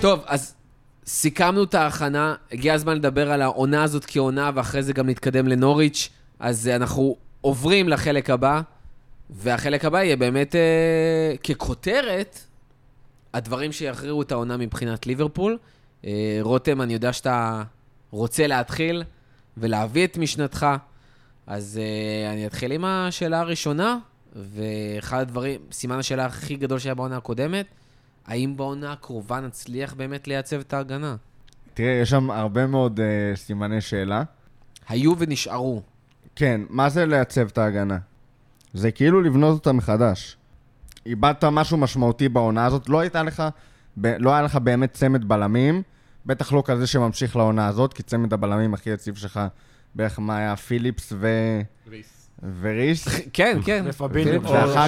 טוב, 0.00 0.20
אז 0.26 0.54
סיכמנו 1.06 1.64
את 1.64 1.74
ההכנה, 1.74 2.34
הגיע 2.52 2.74
הזמן 2.74 2.96
לדבר 2.96 3.32
על 3.32 3.42
העונה 3.42 3.82
הזאת 3.82 4.04
כעונה, 4.06 4.50
ואחרי 4.54 4.82
זה 4.82 4.92
גם 4.92 5.08
נתקדם 5.08 5.48
לנוריץ', 5.48 6.08
אז 6.38 6.68
אה, 6.68 6.76
אנחנו 6.76 7.16
עוברים 7.40 7.88
לחלק 7.88 8.30
הבא, 8.30 8.60
והחלק 9.30 9.84
הבא 9.84 10.02
יהיה 10.02 10.16
באמת 10.16 10.54
אה, 10.54 11.36
ככותרת, 11.36 12.38
הדברים 13.34 13.72
שיכריעו 13.72 14.22
את 14.22 14.32
העונה 14.32 14.56
מבחינת 14.56 15.06
ליברפול. 15.06 15.58
אה, 16.04 16.38
רותם, 16.40 16.82
אני 16.82 16.92
יודע 16.92 17.12
שאתה 17.12 17.62
רוצה 18.10 18.46
להתחיל 18.46 19.02
ולהביא 19.56 20.04
את 20.04 20.18
משנתך, 20.18 20.66
אז 21.46 21.80
אה, 21.82 22.32
אני 22.32 22.46
אתחיל 22.46 22.72
עם 22.72 22.84
השאלה 22.84 23.40
הראשונה, 23.40 23.98
ואחד 24.36 25.20
הדברים, 25.20 25.60
סימן 25.72 25.98
השאלה 25.98 26.26
הכי 26.26 26.56
גדול 26.56 26.78
שהיה 26.78 26.94
בעונה 26.94 27.16
הקודמת, 27.16 27.66
האם 28.26 28.56
בעונה 28.56 28.92
הקרובה 28.92 29.40
נצליח 29.40 29.94
באמת 29.94 30.28
לייצב 30.28 30.60
את 30.60 30.72
ההגנה? 30.72 31.16
תראה, 31.74 31.92
יש 31.92 32.10
שם 32.10 32.30
הרבה 32.30 32.66
מאוד 32.66 33.00
uh, 33.00 33.36
סימני 33.36 33.80
שאלה. 33.80 34.22
היו 34.88 35.18
ונשארו. 35.18 35.82
כן, 36.36 36.60
מה 36.68 36.88
זה 36.88 37.06
לייצב 37.06 37.46
את 37.46 37.58
ההגנה? 37.58 37.98
זה 38.74 38.90
כאילו 38.90 39.20
לבנות 39.20 39.54
אותה 39.54 39.72
מחדש. 39.72 40.36
איבדת 41.06 41.44
משהו 41.44 41.76
משמעותי 41.76 42.28
בעונה 42.28 42.66
הזאת, 42.66 42.88
לא 42.88 43.00
הייתה 43.00 43.22
לך, 43.22 43.42
ב, 43.96 44.06
לא 44.18 44.32
היה 44.32 44.42
לך 44.42 44.56
באמת 44.56 44.92
צמד 44.92 45.28
בלמים, 45.28 45.82
בטח 46.26 46.52
לא 46.52 46.62
כזה 46.66 46.86
שממשיך 46.86 47.36
לעונה 47.36 47.66
הזאת, 47.66 47.94
כי 47.94 48.02
צמד 48.02 48.32
הבלמים 48.32 48.74
הכי 48.74 48.90
יציב 48.90 49.16
שלך 49.16 49.40
בערך 49.94 50.18
מה 50.18 50.36
היה 50.36 50.56
פיליפס 50.56 51.12
ו... 51.16 51.28
ריס. 51.88 52.15
וריס. 52.60 53.08
כן, 53.32 53.58
כן. 53.64 53.84
ופביניו. 53.88 54.42
ואחר 54.42 54.86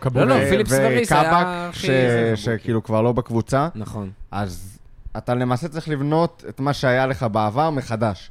כך-. 0.00 0.06
לא, 0.14 0.26
לא, 0.26 0.34
פיליפס 0.50 0.72
וריס 0.72 1.12
היה 1.12 1.68
הכי- 1.68 1.88
שכאילו 2.34 2.82
כבר 2.82 3.02
לא 3.02 3.12
בקבוצה. 3.12 3.68
נכון. 3.74 4.10
אז 4.30 4.78
אתה 5.16 5.34
למעשה 5.34 5.68
צריך 5.68 5.88
לבנות 5.88 6.44
את 6.48 6.60
מה 6.60 6.72
שהיה 6.72 7.06
לך 7.06 7.22
בעבר 7.22 7.70
מחדש. 7.70 8.30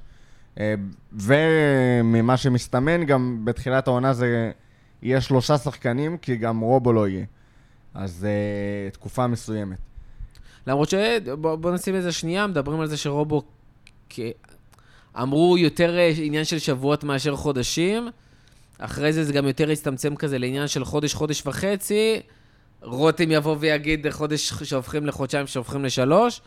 אה, 0.59 0.73
וממה 1.13 2.37
שמסתמן, 2.37 3.03
גם 3.03 3.41
בתחילת 3.43 3.87
העונה 3.87 4.13
זה 4.13 4.51
יהיה 5.01 5.21
שלושה 5.21 5.57
שחקנים, 5.57 6.17
כי 6.17 6.35
גם 6.35 6.59
רובו 6.59 6.93
לא 6.93 7.07
יהיה. 7.07 7.25
אז 7.93 8.27
uh, 8.89 8.93
תקופה 8.93 9.27
מסוימת. 9.27 9.77
למרות 10.67 10.89
ש... 10.89 10.93
בוא, 11.41 11.55
בוא 11.55 11.71
נשים 11.71 11.95
את 11.95 12.03
זה 12.03 12.11
שנייה, 12.11 12.47
מדברים 12.47 12.79
על 12.79 12.87
זה 12.87 12.97
שרובו... 12.97 13.41
כ... 14.09 14.19
אמרו 15.21 15.57
יותר 15.57 15.97
אה, 15.97 16.11
עניין 16.15 16.45
של 16.45 16.59
שבועות 16.59 17.03
מאשר 17.03 17.35
חודשים, 17.35 18.07
אחרי 18.79 19.13
זה 19.13 19.23
זה 19.23 19.33
גם 19.33 19.47
יותר 19.47 19.71
הצטמצם 19.71 20.15
כזה 20.15 20.37
לעניין 20.37 20.67
של 20.67 20.85
חודש, 20.85 21.13
חודש 21.13 21.47
וחצי. 21.47 22.21
רותם 22.81 23.31
יבוא 23.31 23.55
ויגיד 23.59 24.09
חודש 24.09 24.53
שהופכים 24.63 25.05
לחודשיים, 25.05 25.47
שהופכים 25.47 25.85
לשלוש, 25.85 26.41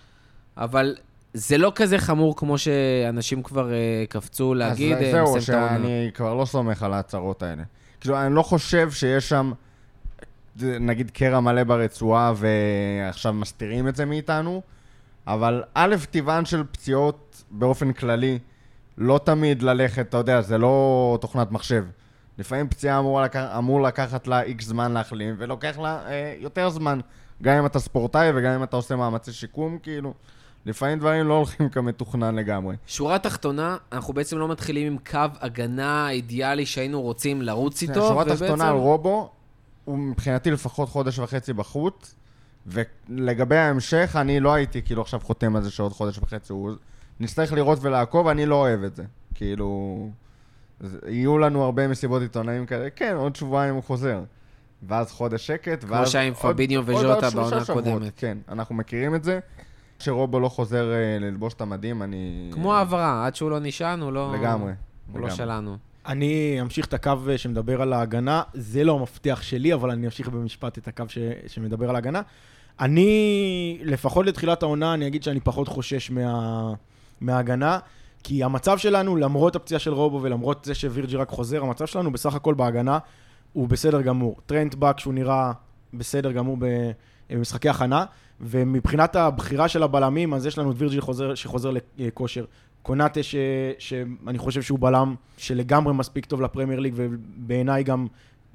אבל 0.57 0.97
זה 1.35 1.59
לא 1.59 1.73
כזה 1.75 1.99
חמור 1.99 2.37
כמו 2.37 2.59
שאנשים 2.59 3.43
כבר 3.43 3.73
אה, 3.73 4.05
קפצו 4.09 4.55
להגיד, 4.55 4.97
אז 4.97 5.03
אה, 5.03 5.11
זהו. 5.11 5.43
שאני 5.43 6.11
כבר 6.15 6.35
לא 6.35 6.45
סומך 6.45 6.83
על 6.83 6.93
ההצהרות 6.93 7.43
האלה. 7.43 7.63
כאילו, 8.01 8.21
אני 8.21 8.35
לא 8.35 8.43
חושב 8.43 8.91
שיש 8.91 9.29
שם, 9.29 9.53
נגיד, 10.61 11.11
קרע 11.11 11.41
מלא 11.41 11.65
ברצועה 11.65 12.33
ועכשיו 12.37 13.33
מסתירים 13.33 13.89
את 13.89 13.97
זה 13.97 14.05
מאיתנו, 14.05 14.63
אבל 15.27 15.63
א', 15.75 15.97
טבען 16.11 16.45
של 16.45 16.63
פציעות 16.73 17.45
באופן 17.51 17.93
כללי, 17.93 18.39
לא 18.99 19.21
תמיד 19.25 19.63
ללכת, 19.63 20.09
אתה 20.09 20.17
יודע, 20.17 20.41
זה 20.41 20.59
לא 20.59 21.19
תוכנת 21.21 21.51
מחשב. 21.51 21.85
לפעמים 22.41 22.69
פציעה 22.69 22.99
אמור, 22.99 23.23
לקח, 23.23 23.45
אמור 23.59 23.83
לקחת 23.83 24.27
לה 24.27 24.43
איקס 24.43 24.65
זמן 24.65 24.93
להחלים, 24.93 25.35
ולוקח 25.39 25.79
לה 25.79 26.07
אה, 26.07 26.35
יותר 26.39 26.69
זמן, 26.71 27.01
גם 27.43 27.59
אם 27.59 27.67
אתה 27.67 27.79
ספורטאי 27.79 28.31
וגם 28.35 28.53
אם 28.53 28.63
אתה 28.63 28.77
עושה 28.77 28.97
מאמצי 28.97 29.33
שיקום, 29.33 29.79
כאילו, 29.79 30.15
לפעמים 30.67 30.99
דברים 30.99 31.27
לא 31.27 31.35
הולכים 31.35 31.69
כמתוכנן 31.75 32.35
לגמרי. 32.35 32.77
שורה 32.87 33.19
תחתונה, 33.19 33.77
אנחנו 33.93 34.15
בעצם 34.15 34.39
לא 34.39 34.49
מתחילים 34.49 34.87
עם 34.87 34.99
קו 35.11 35.19
הגנה 35.41 36.11
אידיאלי 36.11 36.67
שהיינו 36.67 37.03
רוצים 37.03 37.43
לרוץ 37.43 37.83
איתו, 37.83 37.93
השורה 37.93 38.23
ובעצם... 38.25 38.45
התחתונה 38.45 38.69
על 38.69 38.75
רובו, 38.75 39.31
הוא 39.85 39.99
מבחינתי 39.99 40.51
לפחות 40.51 40.89
חודש 40.89 41.19
וחצי 41.19 41.53
בחוץ, 41.53 42.15
ולגבי 42.67 43.57
ההמשך, 43.57 44.17
אני 44.21 44.41
לא 44.41 44.55
הייתי 44.55 44.83
כאילו 44.83 45.03
עכשיו 45.03 45.21
חותם 45.21 45.57
על 45.57 45.63
זה 45.63 45.71
שעוד 45.71 45.93
חודש 45.93 46.19
וחצי 46.19 46.53
הוא... 46.53 46.71
נצטרך 47.21 47.53
לראות 47.53 47.79
ולעקוב, 47.83 48.27
אני 48.27 48.47
לא 48.47 48.55
אוהב 48.55 48.85
את 48.85 48.97
זה. 48.97 49.05
כאילו... 49.35 50.11
יהיו 51.09 51.39
לנו 51.39 51.65
הרבה 51.65 51.89
מסיבות 51.89 52.23
עיתונאים 52.23 52.67
כאלה, 52.67 52.91
כן, 52.91 53.15
עוד 53.17 53.37
שבועיים 53.37 53.75
הוא 53.75 53.83
חוזר. 53.83 54.23
ואז 54.83 55.13
חודש 55.13 55.47
שקט, 55.47 55.85
כמו 55.85 55.91
ואז... 55.91 56.11
שהיה 56.11 56.25
עם 56.25 56.35
פביניו 56.35 56.83
וז'וטה 56.87 57.31
בעונה. 57.31 57.57
הקודמת. 57.57 58.13
כן, 58.17 58.39
אנחנו 58.49 58.75
מכירים 58.75 59.15
את 59.15 59.25
זה. 59.25 59.41
כשרובו 59.99 60.41
לא 60.41 60.49
חוזר 60.49 60.93
אה, 60.93 61.19
ללבוש 61.21 61.55
את 61.55 61.61
המדים, 61.61 62.03
אני... 62.03 62.51
כמו 62.53 62.75
העברה, 62.75 63.27
עד 63.27 63.35
שהוא 63.35 63.51
לא 63.51 63.59
נשען, 63.59 64.01
הוא 64.01 64.13
לא... 64.13 64.35
לגמרי. 64.41 64.73
הוא 65.13 65.21
לא 65.21 65.27
לגמרי. 65.27 65.37
שלנו. 65.37 65.77
אני 66.07 66.59
אמשיך 66.61 66.87
את 66.87 66.95
הקו 66.95 67.13
שמדבר 67.37 67.83
על 67.83 67.93
ההגנה, 67.93 68.43
זה 68.55 68.85
לא 68.85 68.99
המפתח 68.99 69.39
שלי, 69.43 69.75
אבל 69.75 69.91
אני 69.91 70.07
אמשיך 70.07 70.29
במשפט 70.29 70.79
את 70.79 70.89
הקו 70.89 71.05
ש... 71.09 71.19
שמדבר 71.47 71.89
על 71.89 71.95
ההגנה. 71.95 72.23
אני, 72.81 73.79
לפחות 73.85 74.27
לתחילת 74.27 74.63
העונה, 74.63 74.95
אני 74.95 75.07
אגיד 75.07 75.23
שאני 75.23 75.41
פחות 75.41 75.69
חושש 75.69 76.11
מה... 76.11 76.73
מההגנה, 77.21 77.79
כי 78.23 78.45
המצב 78.45 78.79
שלנו, 78.79 79.17
למרות 79.17 79.57
הפציעה 79.57 79.81
של 79.81 79.93
רובו 79.93 80.23
ולמרות 80.23 80.65
זה 80.65 80.75
שווירג'י 80.75 81.17
רק 81.17 81.29
חוזר, 81.29 81.63
המצב 81.63 81.87
שלנו 81.87 82.13
בסך 82.13 82.35
הכל 82.35 82.55
בהגנה 82.55 82.99
הוא 83.53 83.69
בסדר 83.69 84.03
גמור. 84.03 84.37
טרנט 84.47 84.75
בא 84.75 84.93
כשהוא 84.93 85.15
נראה 85.15 85.53
בסדר 85.95 86.33
גמור 86.33 86.57
במשחקי 87.31 87.69
הכנה, 87.69 88.05
ומבחינת 88.41 89.17
הבחירה 89.17 89.69
של 89.69 89.83
הבלמים, 89.83 90.35
אז 90.35 90.47
יש 90.47 90.59
לנו 90.59 90.71
את 90.71 90.77
וירג'י 90.79 91.01
חוזר, 91.01 91.35
שחוזר 91.35 91.71
לכושר. 91.99 92.45
קונאטה, 92.83 93.23
ש, 93.23 93.35
שאני 93.79 94.39
חושב 94.39 94.63
שהוא 94.63 94.79
בלם 94.79 95.15
שלגמרי 95.37 95.95
מספיק 95.95 96.27
טוב 96.27 96.41
לפרמייר 96.41 96.81
ליג, 96.81 96.93
ובעיניי 96.97 97.83
גם 97.83 98.07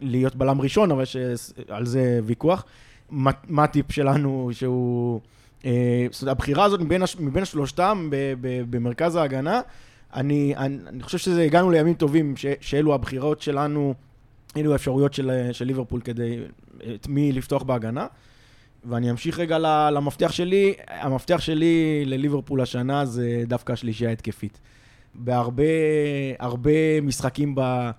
להיות 0.02 0.36
בלם 0.36 0.62
ראשון, 0.62 0.92
אבל 0.92 1.06
שעל 1.06 1.86
זה 1.86 2.20
ויכוח. 2.24 2.66
מט- 3.12 3.46
מטיפ 3.50 3.92
שלנו, 3.92 4.50
שהוא... 4.52 5.22
אה, 5.66 6.08
זאת 6.12 6.22
אומרת, 6.22 6.38
הבחירה 6.38 6.64
הזאת 6.64 6.80
מבין, 6.80 7.02
הש, 7.02 7.16
מבין 7.20 7.46
שלושתם 7.46 8.08
ב, 8.12 8.34
ב, 8.42 8.62
במרכז 8.70 9.16
ההגנה, 9.16 9.62
אני, 10.14 10.56
אני, 10.58 10.78
אני 10.88 11.04
חושב 11.04 11.18
שזה 11.18 11.42
הגענו 11.42 11.72
לימים 11.72 11.94
טובים, 11.94 12.38
ש, 12.38 12.46
שאלו 12.62 12.94
הבחירות 12.94 13.42
שלנו, 13.42 13.94
אלו 14.58 14.74
האפשרויות 14.74 15.14
של, 15.14 15.50
של 15.52 15.66
ליברפול 15.66 16.02
כדי 16.02 16.40
את 16.96 17.08
מי 17.08 17.32
לפתוח 17.32 17.64
בהגנה. 17.64 18.08
ואני 18.90 19.12
אמשיך 19.12 19.40
רגע 19.40 19.58
למפתח 19.90 20.32
שלי. 20.32 20.74
המפתח 20.88 21.42
שלי 21.42 22.04
לליברפול 22.06 22.62
השנה 22.62 23.06
זה 23.06 23.44
דווקא 23.48 23.74
השלישייה 23.74 24.10
ההתקפית. 24.10 24.60
בהרבה 25.16 25.64
הרבה 26.40 27.02
משחקים 27.02 27.56
ב, 27.56 27.90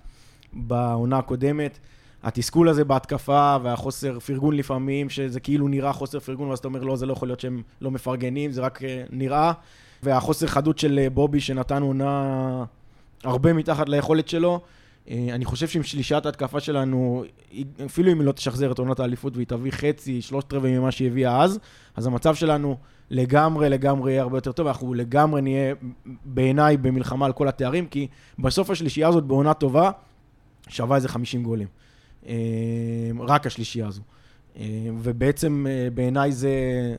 בעונה 0.52 1.18
הקודמת, 1.18 1.78
התסכול 2.26 2.68
הזה 2.68 2.84
בהתקפה 2.84 3.56
והחוסר 3.62 4.18
פרגון 4.18 4.56
לפעמים, 4.56 5.10
שזה 5.10 5.40
כאילו 5.40 5.68
נראה 5.68 5.92
חוסר 5.92 6.20
פרגון, 6.20 6.48
ואז 6.48 6.58
אתה 6.58 6.68
אומר, 6.68 6.82
לא, 6.82 6.96
זה 6.96 7.06
לא 7.06 7.12
יכול 7.12 7.28
להיות 7.28 7.40
שהם 7.40 7.62
לא 7.80 7.90
מפרגנים, 7.90 8.52
זה 8.52 8.60
רק 8.60 8.84
אה, 8.84 9.04
נראה. 9.10 9.52
והחוסר 10.02 10.46
חדות 10.46 10.78
של 10.78 10.98
אה, 11.02 11.10
בובי, 11.10 11.40
שנתן 11.40 11.82
עונה 11.82 12.64
הרבה 13.24 13.52
מתחת 13.52 13.88
ליכולת 13.88 14.28
שלו. 14.28 14.60
אה, 15.10 15.28
אני 15.32 15.44
חושב 15.44 15.68
שעם 15.68 15.82
שלישיית 15.82 16.26
ההתקפה 16.26 16.60
שלנו, 16.60 17.24
אפילו 17.86 18.12
אם 18.12 18.18
היא 18.18 18.26
לא 18.26 18.32
תשחזר 18.32 18.72
את 18.72 18.78
עונת 18.78 19.00
האליפות 19.00 19.36
והיא 19.36 19.46
תביא 19.46 19.72
חצי, 19.72 20.22
שלושת 20.22 20.52
רבעי 20.52 20.78
ממה 20.78 20.90
שהיא 20.90 21.08
הביאה 21.08 21.42
אז, 21.42 21.58
אז 21.96 22.06
המצב 22.06 22.34
שלנו 22.34 22.76
לגמרי 23.10 23.68
לגמרי 23.68 24.12
יהיה 24.12 24.22
הרבה 24.22 24.36
יותר 24.36 24.52
טוב, 24.52 24.66
אנחנו 24.66 24.94
לגמרי 24.94 25.42
נהיה 25.42 25.74
בעיניי 26.24 26.76
במלחמה 26.76 27.26
על 27.26 27.32
כל 27.32 27.48
התארים, 27.48 27.86
כי 27.86 28.06
בסוף 28.38 28.70
השלישייה 28.70 29.08
הזאת 29.08 29.24
בעונה 29.24 29.54
טובה 29.54 29.90
שווה 30.68 30.96
איזה 30.96 31.08
50 31.08 31.42
גולים. 31.42 31.68
אה, 32.28 32.34
רק 33.20 33.46
השלישייה 33.46 33.86
הזו. 33.86 34.02
אה, 34.56 34.64
ובעצם 34.98 35.66
אה, 35.68 35.88
בעיניי 35.94 36.32
זה, 36.32 36.50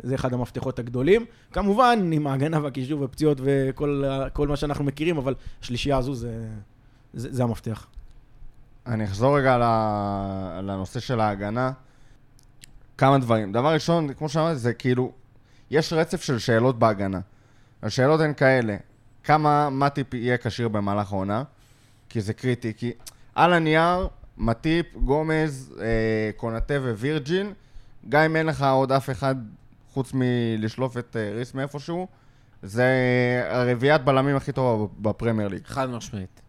זה 0.04 0.16
אחד 0.16 0.34
המפתחות 0.34 0.80
הגדולים. 0.80 1.26
כמובן, 1.52 2.10
עם 2.14 2.28
ההגנה 2.28 2.64
והקישור 2.64 3.02
ופציעות 3.02 3.38
וכל 3.42 4.48
מה 4.48 4.56
שאנחנו 4.56 4.84
מכירים, 4.84 5.18
אבל 5.18 5.36
השלישייה 5.62 5.98
הזו 5.98 6.14
זה, 6.14 6.48
זה, 7.14 7.34
זה 7.34 7.44
המפתח. 7.44 7.88
אני 8.88 9.04
אחזור 9.04 9.40
רגע 9.40 9.58
לנושא 10.64 11.00
של 11.00 11.20
ההגנה. 11.20 11.72
כמה 12.98 13.18
דברים. 13.18 13.52
דבר 13.52 13.74
ראשון, 13.74 14.14
כמו 14.14 14.30
שאמרתי, 14.30 14.60
זה 14.60 14.74
כאילו, 14.74 15.12
יש 15.72 15.94
רצף 15.94 16.22
של 16.22 16.40
שאלות 16.40 16.80
בהגנה. 16.80 17.20
השאלות 17.84 18.22
הן 18.22 18.34
כאלה, 18.34 18.78
כמה 19.24 19.70
מטיפ 19.70 20.14
יהיה 20.14 20.38
כשיר 20.38 20.68
במהלך 20.68 21.14
העונה, 21.14 21.44
כי 22.10 22.22
זה 22.22 22.34
קריטי, 22.34 22.74
כי 22.78 22.92
על 23.36 23.54
הנייר, 23.54 24.08
מטיפ, 24.38 24.86
גומז, 24.96 25.76
אה, 25.82 26.32
קונאטה 26.36 26.74
ווירג'יל, 26.74 27.54
גם 28.10 28.22
אם 28.22 28.36
אין 28.36 28.46
לך 28.46 28.64
עוד 28.64 28.92
אף 28.92 29.10
אחד 29.10 29.36
חוץ 29.94 30.12
מלשלוף 30.14 30.98
את 30.98 31.16
אה, 31.20 31.32
ריס 31.36 31.54
מאיפשהו, 31.54 32.08
זה 32.64 32.86
הרביעיית 33.50 34.04
בלמים 34.04 34.36
הכי 34.36 34.52
טובה 34.52 34.86
בפרמייר 35.00 35.48
ליג. 35.48 35.62
חד 35.66 35.90
משמעית. 35.90 36.42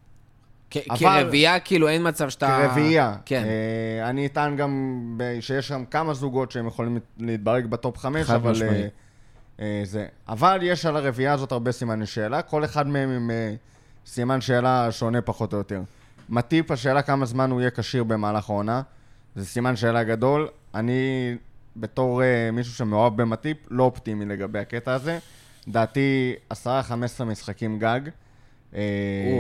כרביעייה, 0.71 1.61
כאילו, 1.61 1.89
אין 1.89 2.09
מצב 2.09 2.29
שאתה... 2.29 2.47
כרביעייה. 2.63 3.17
כן. 3.25 3.45
אה, 3.45 4.11
אני 4.11 4.27
אטען 4.27 4.57
גם 4.57 5.21
שיש 5.41 5.69
שם 5.69 5.85
כמה 5.91 6.15
זוגות 6.15 6.51
שהם 6.51 6.67
יכולים 6.67 6.99
להתברג 7.19 7.67
ב 7.67 7.75
top 7.75 7.99
חמש, 7.99 8.27
חד 8.27 8.35
אבל 8.35 8.51
משמעית. 8.51 8.73
אה, 8.73 8.89
אה, 9.61 9.81
זה. 9.85 10.07
אבל 10.29 10.59
יש 10.63 10.87
על 10.87 10.97
הרביעייה 10.97 11.33
הזאת 11.33 11.53
הרבה 11.53 11.73
סימני 11.73 12.07
שאלה, 12.07 12.43
כל 12.43 12.65
אחד 12.65 12.87
מהם 12.87 13.11
עם 13.11 13.31
אה, 13.31 13.55
סימן 14.07 14.41
שאלה 14.41 14.93
שונה 14.93 15.21
פחות 15.23 15.53
או 15.53 15.59
יותר. 15.59 15.81
מטיפ, 16.29 16.71
השאלה 16.71 17.03
כמה 17.03 17.27
זמן 17.27 17.51
הוא 17.51 17.61
יהיה 17.61 17.71
כשיר 17.71 18.05
במהלך 18.05 18.51
העונה, 18.51 18.83
זה 19.37 19.47
סימן 19.47 19.77
שאלה 19.77 20.05
גדול. 20.05 20.49
אני, 20.75 21.35
בתור 21.77 22.23
אה, 22.23 22.51
מישהו 22.53 22.75
שמאוהב 22.75 23.23
במטיפ, 23.23 23.57
לא 23.71 23.83
אופטימי 23.83 24.25
לגבי 24.25 24.59
הקטע 24.59 24.95
הזה. 24.95 25.19
דעתי 25.69 26.35
10-15 26.53 26.57
משחקים 27.27 27.79
גג. 27.79 28.01
אה, 28.75 28.81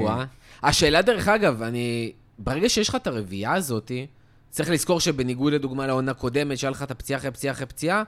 או-אה. 0.02 0.24
השאלה, 0.62 1.02
דרך 1.02 1.28
אגב, 1.28 1.62
אני... 1.62 2.12
ברגע 2.38 2.68
שיש 2.68 2.88
לך 2.88 2.94
את 2.94 3.06
הרביעייה 3.06 3.54
הזאתי, 3.54 4.06
צריך 4.50 4.70
לזכור 4.70 5.00
שבניגוד 5.00 5.52
לדוגמה 5.52 5.86
לעונה 5.86 6.14
קודמת, 6.14 6.58
שהיה 6.58 6.70
לך 6.70 6.82
את 6.82 6.90
הפציעה 6.90 7.18
אחרי 7.18 7.30
פציעה 7.30 7.54
אחרי 7.54 7.66
פציעה, 7.66 8.02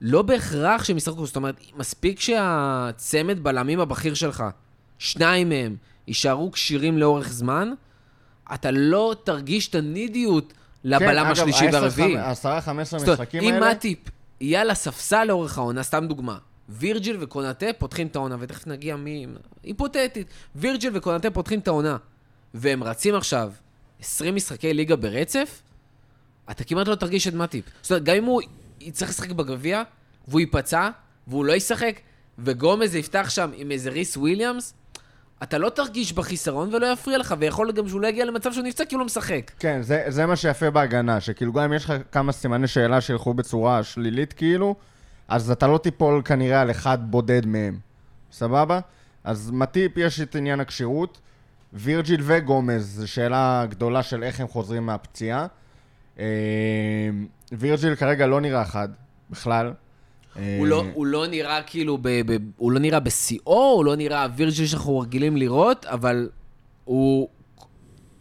לא 0.00 0.22
בהכרח 0.22 0.84
שהם 0.84 0.96
ישחקו. 0.96 1.26
זאת 1.26 1.36
אומרת, 1.36 1.60
מספיק 1.76 2.20
שהצמד 2.20 3.40
בלמים 3.42 3.80
הבכיר 3.80 4.14
שלך, 4.14 4.44
שניים 4.98 5.48
מהם, 5.48 5.76
יישארו 6.06 6.52
כשירים 6.52 6.98
לאורך 6.98 7.28
זמן, 7.28 7.72
אתה 8.54 8.70
לא 8.70 9.16
תרגיש 9.24 9.68
את 9.68 9.74
הנידיות 9.74 10.52
לבלם 10.84 11.26
השלישי 11.26 11.64
והרביעי. 11.72 12.14
כן, 12.14 12.18
אגב, 12.18 12.32
10-15 12.32 12.84
זאת 12.84 12.92
אומרת, 12.92 13.08
משחקים 13.08 13.42
אם 13.42 13.54
האלה... 13.54 13.70
מטיפ 13.70 13.98
יהיה 14.40 14.60
על 14.60 14.70
הספסל 14.70 15.24
לאורך 15.24 15.58
העונה, 15.58 15.82
סתם 15.82 16.06
דוגמה, 16.08 16.38
וירג'יל 16.68 17.16
וקונאטה 17.20 17.66
פותחים 17.78 18.06
את 18.06 18.16
העונה, 18.16 18.36
ותכף 18.40 18.66
נגיע 18.66 18.96
מי... 18.96 19.26
היפותטית. 19.62 20.26
וירג'יל 20.56 20.96
וקונאטה 20.96 21.30
פותחים 21.30 21.58
את 21.58 21.68
העונה, 21.68 21.96
והם 22.54 22.84
רצים 22.84 23.14
עכשיו 23.14 23.52
20 24.00 24.34
משחקי 24.34 24.74
ליגה 24.74 24.96
ברצף, 24.96 25.62
אתה 26.50 26.64
כמעט 26.64 26.88
לא 26.88 26.94
תרגיש 26.94 27.28
את 27.28 27.34
מטיפ. 27.34 27.64
זאת 27.82 27.90
אומרת, 27.90 28.04
גם 28.04 28.16
אם 28.16 28.24
הוא 28.24 28.42
יצטרך 28.80 29.08
לשחק 29.08 29.30
בגביע, 29.30 29.82
והוא 30.28 30.40
ייפצע, 30.40 30.90
והוא 31.26 31.44
לא 31.44 31.52
ישחק, 31.52 32.00
וגומז 32.38 32.94
יפתח 32.94 33.30
שם 33.30 33.50
עם 33.54 33.70
איזה 33.70 33.90
ריס 33.90 34.16
וויליאמס, 34.16 34.74
אתה 35.42 35.58
לא 35.58 35.68
תרגיש 35.68 36.12
בחיסרון 36.12 36.74
ולא 36.74 36.92
יפריע 36.92 37.18
לך, 37.18 37.34
ויכול 37.38 37.72
גם 37.72 37.88
שהוא 37.88 38.00
לא 38.00 38.06
יגיע 38.06 38.24
למצב 38.24 38.52
שהוא 38.52 38.64
נפצע 38.64 38.84
כי 38.84 38.94
הוא 38.94 39.00
לא 39.00 39.06
משחק. 39.06 39.50
כן, 39.58 39.82
זה, 39.82 40.04
זה 40.08 40.26
מה 40.26 40.36
שיפה 40.36 40.70
בהגנה, 40.70 41.20
שכאילו 41.20 41.52
גם 41.52 41.62
אם 41.62 41.72
יש 41.72 41.84
לך 41.84 41.94
כמה 42.12 42.32
סימני 42.32 42.66
שאלה 42.66 43.00
שילכו 43.00 43.34
בצורה 43.34 43.82
שלילית 43.82 44.32
כאילו, 44.32 44.74
אז 45.28 45.50
אתה 45.50 45.66
לא 45.66 45.78
תיפול 45.78 46.22
כנראה 46.24 46.60
על 46.60 46.70
אחד 46.70 46.98
בודד 47.00 47.46
מהם, 47.46 47.78
סבבה? 48.32 48.80
אז 49.24 49.50
מטיפ 49.50 49.96
יש 49.96 50.20
את 50.20 50.34
עניין 50.34 50.60
הכשירות, 50.60 51.20
וירג'יל 51.72 52.20
וגומז, 52.24 52.96
זו 52.96 53.08
שאלה 53.08 53.66
גדולה 53.68 54.02
של 54.02 54.22
איך 54.22 54.40
הם 54.40 54.48
חוזרים 54.48 54.86
מהפציעה. 54.86 55.46
אה, 56.18 56.24
וירג'יל 57.52 57.94
כרגע 57.94 58.26
לא 58.26 58.40
נראה 58.40 58.64
חד, 58.64 58.88
בכלל. 59.30 59.72
אה, 60.38 60.58
לא, 60.64 60.84
הוא 60.94 61.06
לא 61.06 61.26
נראה 61.26 61.62
כאילו, 61.62 61.98
הוא 62.56 62.72
לא 62.72 62.80
נראה 62.80 63.00
בשיאו, 63.00 63.72
הוא 63.72 63.84
לא 63.84 63.96
נראה 63.96 64.22
הווירג'יל 64.22 64.66
שאנחנו 64.66 64.98
רגילים 64.98 65.36
לראות, 65.36 65.84
אבל 65.86 66.28
הוא 66.84 67.28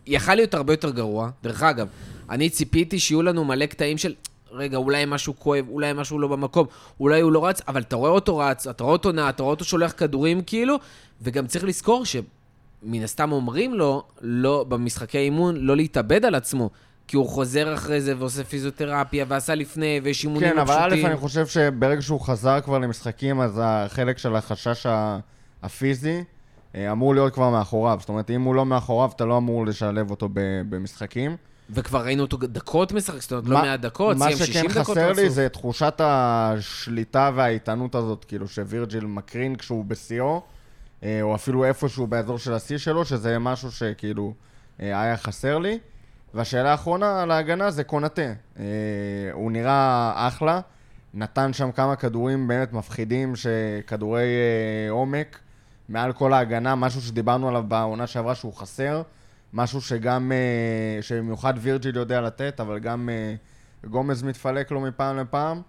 יכל 0.07 0.35
להיות 0.35 0.53
הרבה 0.53 0.73
יותר 0.73 0.89
גרוע. 0.89 1.29
דרך 1.43 1.63
אגב, 1.63 1.87
אני 2.29 2.49
ציפיתי 2.49 2.99
שיהיו 2.99 3.21
לנו 3.21 3.45
מלא 3.45 3.65
קטעים 3.65 3.97
של, 3.97 4.13
רגע, 4.51 4.77
אולי 4.77 5.03
משהו 5.07 5.39
כואב, 5.39 5.65
אולי 5.69 5.93
משהו 5.93 6.19
לא 6.19 6.27
במקום, 6.27 6.67
אולי 6.99 7.21
הוא 7.21 7.31
לא 7.31 7.45
רץ, 7.45 7.61
אבל 7.67 7.81
אתה 7.81 7.95
רואה 7.95 8.11
אותו 8.11 8.37
רץ, 8.37 8.67
אתה 8.67 8.83
רואה 8.83 8.93
אותו 8.93 9.11
נע, 9.11 9.29
אתה 9.29 9.43
רואה 9.43 9.53
אותו 9.53 9.65
שולח 9.65 9.93
כדורים 9.97 10.41
כאילו, 10.41 10.75
וגם 11.21 11.47
צריך 11.47 11.63
לזכור 11.63 12.05
שמן 12.05 13.03
הסתם 13.03 13.31
אומרים 13.31 13.73
לו, 13.73 14.03
לא, 14.21 14.65
במשחקי 14.69 15.17
אימון, 15.17 15.55
לא 15.57 15.75
להתאבד 15.75 16.25
על 16.25 16.35
עצמו. 16.35 16.69
כי 17.07 17.17
הוא 17.17 17.29
חוזר 17.29 17.73
אחרי 17.73 18.01
זה 18.01 18.13
ועושה 18.19 18.43
פיזיותרפיה, 18.43 19.25
ועשה 19.27 19.55
לפני, 19.55 19.99
ויש 20.03 20.23
אימונים 20.23 20.49
כן, 20.49 20.55
לא 20.55 20.61
אבל 20.61 20.75
פשוטים. 20.87 21.05
א', 21.05 21.09
אני 21.09 21.17
חושב 21.17 21.47
שברגע 21.47 22.01
שהוא 22.01 22.21
חזר 22.21 22.61
כבר 22.61 22.77
למשחקים, 22.79 23.41
אז 23.41 23.61
החלק 23.63 24.17
של 24.17 24.35
החשש 24.35 24.85
הפיזי 25.63 26.23
אה, 26.75 26.91
אמור 26.91 27.13
להיות 27.15 27.33
כבר 27.33 27.49
מאחוריו. 27.49 27.97
זאת 27.99 28.09
אומרת, 28.09 28.29
אם 28.29 28.41
הוא 28.41 28.55
לא 28.55 28.65
מאחוריו, 28.65 29.09
אתה 29.15 29.25
לא 29.25 29.37
אמור 29.37 29.65
לשלב 29.65 30.09
אותו 30.11 30.29
במשחקים. 30.69 31.35
וכבר 31.69 32.03
ראינו 32.05 32.23
אותו 32.23 32.37
דקות 32.37 32.91
משחק, 32.91 33.21
זאת 33.21 33.31
אומרת, 33.31 33.45
לא 33.45 33.53
מה- 33.57 33.61
מעט 33.61 33.79
דקות, 33.79 34.17
מה 34.17 34.25
סיים 34.25 34.37
60 34.37 34.53
שכן 34.53 34.81
דקות 34.81 34.97
חסר 34.97 35.11
לי. 35.11 35.29
זה 35.29 35.49
תחושת 35.49 36.01
השליטה 36.03 37.31
והאיתנות 37.35 37.95
הזאת, 37.95 38.25
כאילו 38.25 38.47
שווירג'יל 38.47 39.05
מקרין 39.05 39.55
כשהוא 39.55 39.85
בשיאו, 39.85 40.41
אה, 41.03 41.21
או 41.21 41.35
אפילו 41.35 41.65
איפשהו 41.65 42.07
באזור 42.07 42.37
של 42.39 42.53
השיא 42.53 42.77
שלו, 42.77 43.05
שזה 43.05 43.39
משהו 43.39 43.71
שכאילו 43.71 44.33
אה, 44.81 45.01
היה 45.01 45.17
חסר 45.17 45.57
לי. 45.57 45.79
והשאלה 46.35 46.71
האחרונה 46.71 47.21
על 47.21 47.31
ההגנה 47.31 47.71
זה 47.71 47.83
קונאטה. 47.83 48.33
אה, 48.59 48.65
הוא 49.33 49.51
נראה 49.51 50.13
אחלה, 50.15 50.61
נתן 51.13 51.53
שם 51.53 51.71
כמה 51.71 51.95
כדורים 51.95 52.47
באמת 52.47 52.73
מפחידים, 52.73 53.33
שכדורי 53.35 54.23
אה, 54.23 54.91
עומק, 54.91 55.39
מעל 55.89 56.13
כל 56.13 56.33
ההגנה, 56.33 56.75
משהו 56.75 57.01
שדיברנו 57.01 57.47
עליו 57.47 57.63
בעונה 57.67 58.07
שעברה 58.07 58.35
שהוא 58.35 58.53
חסר, 58.53 59.01
משהו 59.53 59.81
שגם, 59.81 60.31
אה, 60.31 61.01
שבמיוחד 61.01 61.53
וירג'יל 61.57 61.95
יודע 61.95 62.21
לתת, 62.21 62.59
אבל 62.59 62.79
גם 62.79 63.09
גומז 63.89 64.23
מתפלק 64.23 64.71
לו 64.71 64.81
מפעם 64.81 65.17
לפעם, 65.17 65.61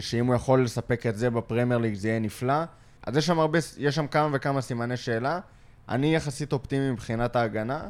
שאם 0.00 0.26
הוא 0.26 0.34
יכול 0.34 0.64
לספק 0.64 1.06
את 1.06 1.16
זה 1.16 1.30
בפרמייר 1.30 1.78
ליג 1.78 1.94
זה 1.94 2.08
יהיה 2.08 2.18
נפלא. 2.18 2.62
אז 3.06 3.16
יש 3.16 3.26
שם, 3.26 3.38
הרבה, 3.38 3.58
יש 3.78 3.94
שם 3.94 4.06
כמה 4.06 4.28
וכמה 4.32 4.60
סימני 4.60 4.96
שאלה. 4.96 5.40
אני 5.88 6.14
יחסית 6.14 6.52
אופטימי 6.52 6.90
מבחינת 6.90 7.36
ההגנה, 7.36 7.88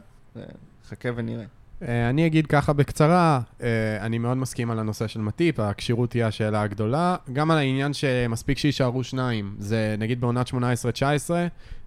חכה 0.89 1.09
ונראה. 1.15 1.56
אה, 1.83 2.11
אני 2.11 2.27
אגיד 2.27 2.47
ככה 2.47 2.73
בקצרה, 2.73 3.41
אה, 3.63 3.69
אני 4.01 4.19
מאוד 4.19 4.37
מסכים 4.37 4.71
על 4.71 4.79
הנושא 4.79 5.07
של 5.07 5.21
מטיפ, 5.21 5.61
הכשירות 5.61 6.11
תהיה 6.11 6.27
השאלה 6.27 6.63
הגדולה. 6.63 7.17
גם 7.33 7.51
על 7.51 7.59
העניין 7.59 7.93
שמספיק 7.93 8.59
שיישארו 8.59 9.05
שניים, 9.05 9.55
זה 9.59 9.95
נגיד 9.99 10.21
בעונת 10.21 10.49
18-19, 10.49 10.55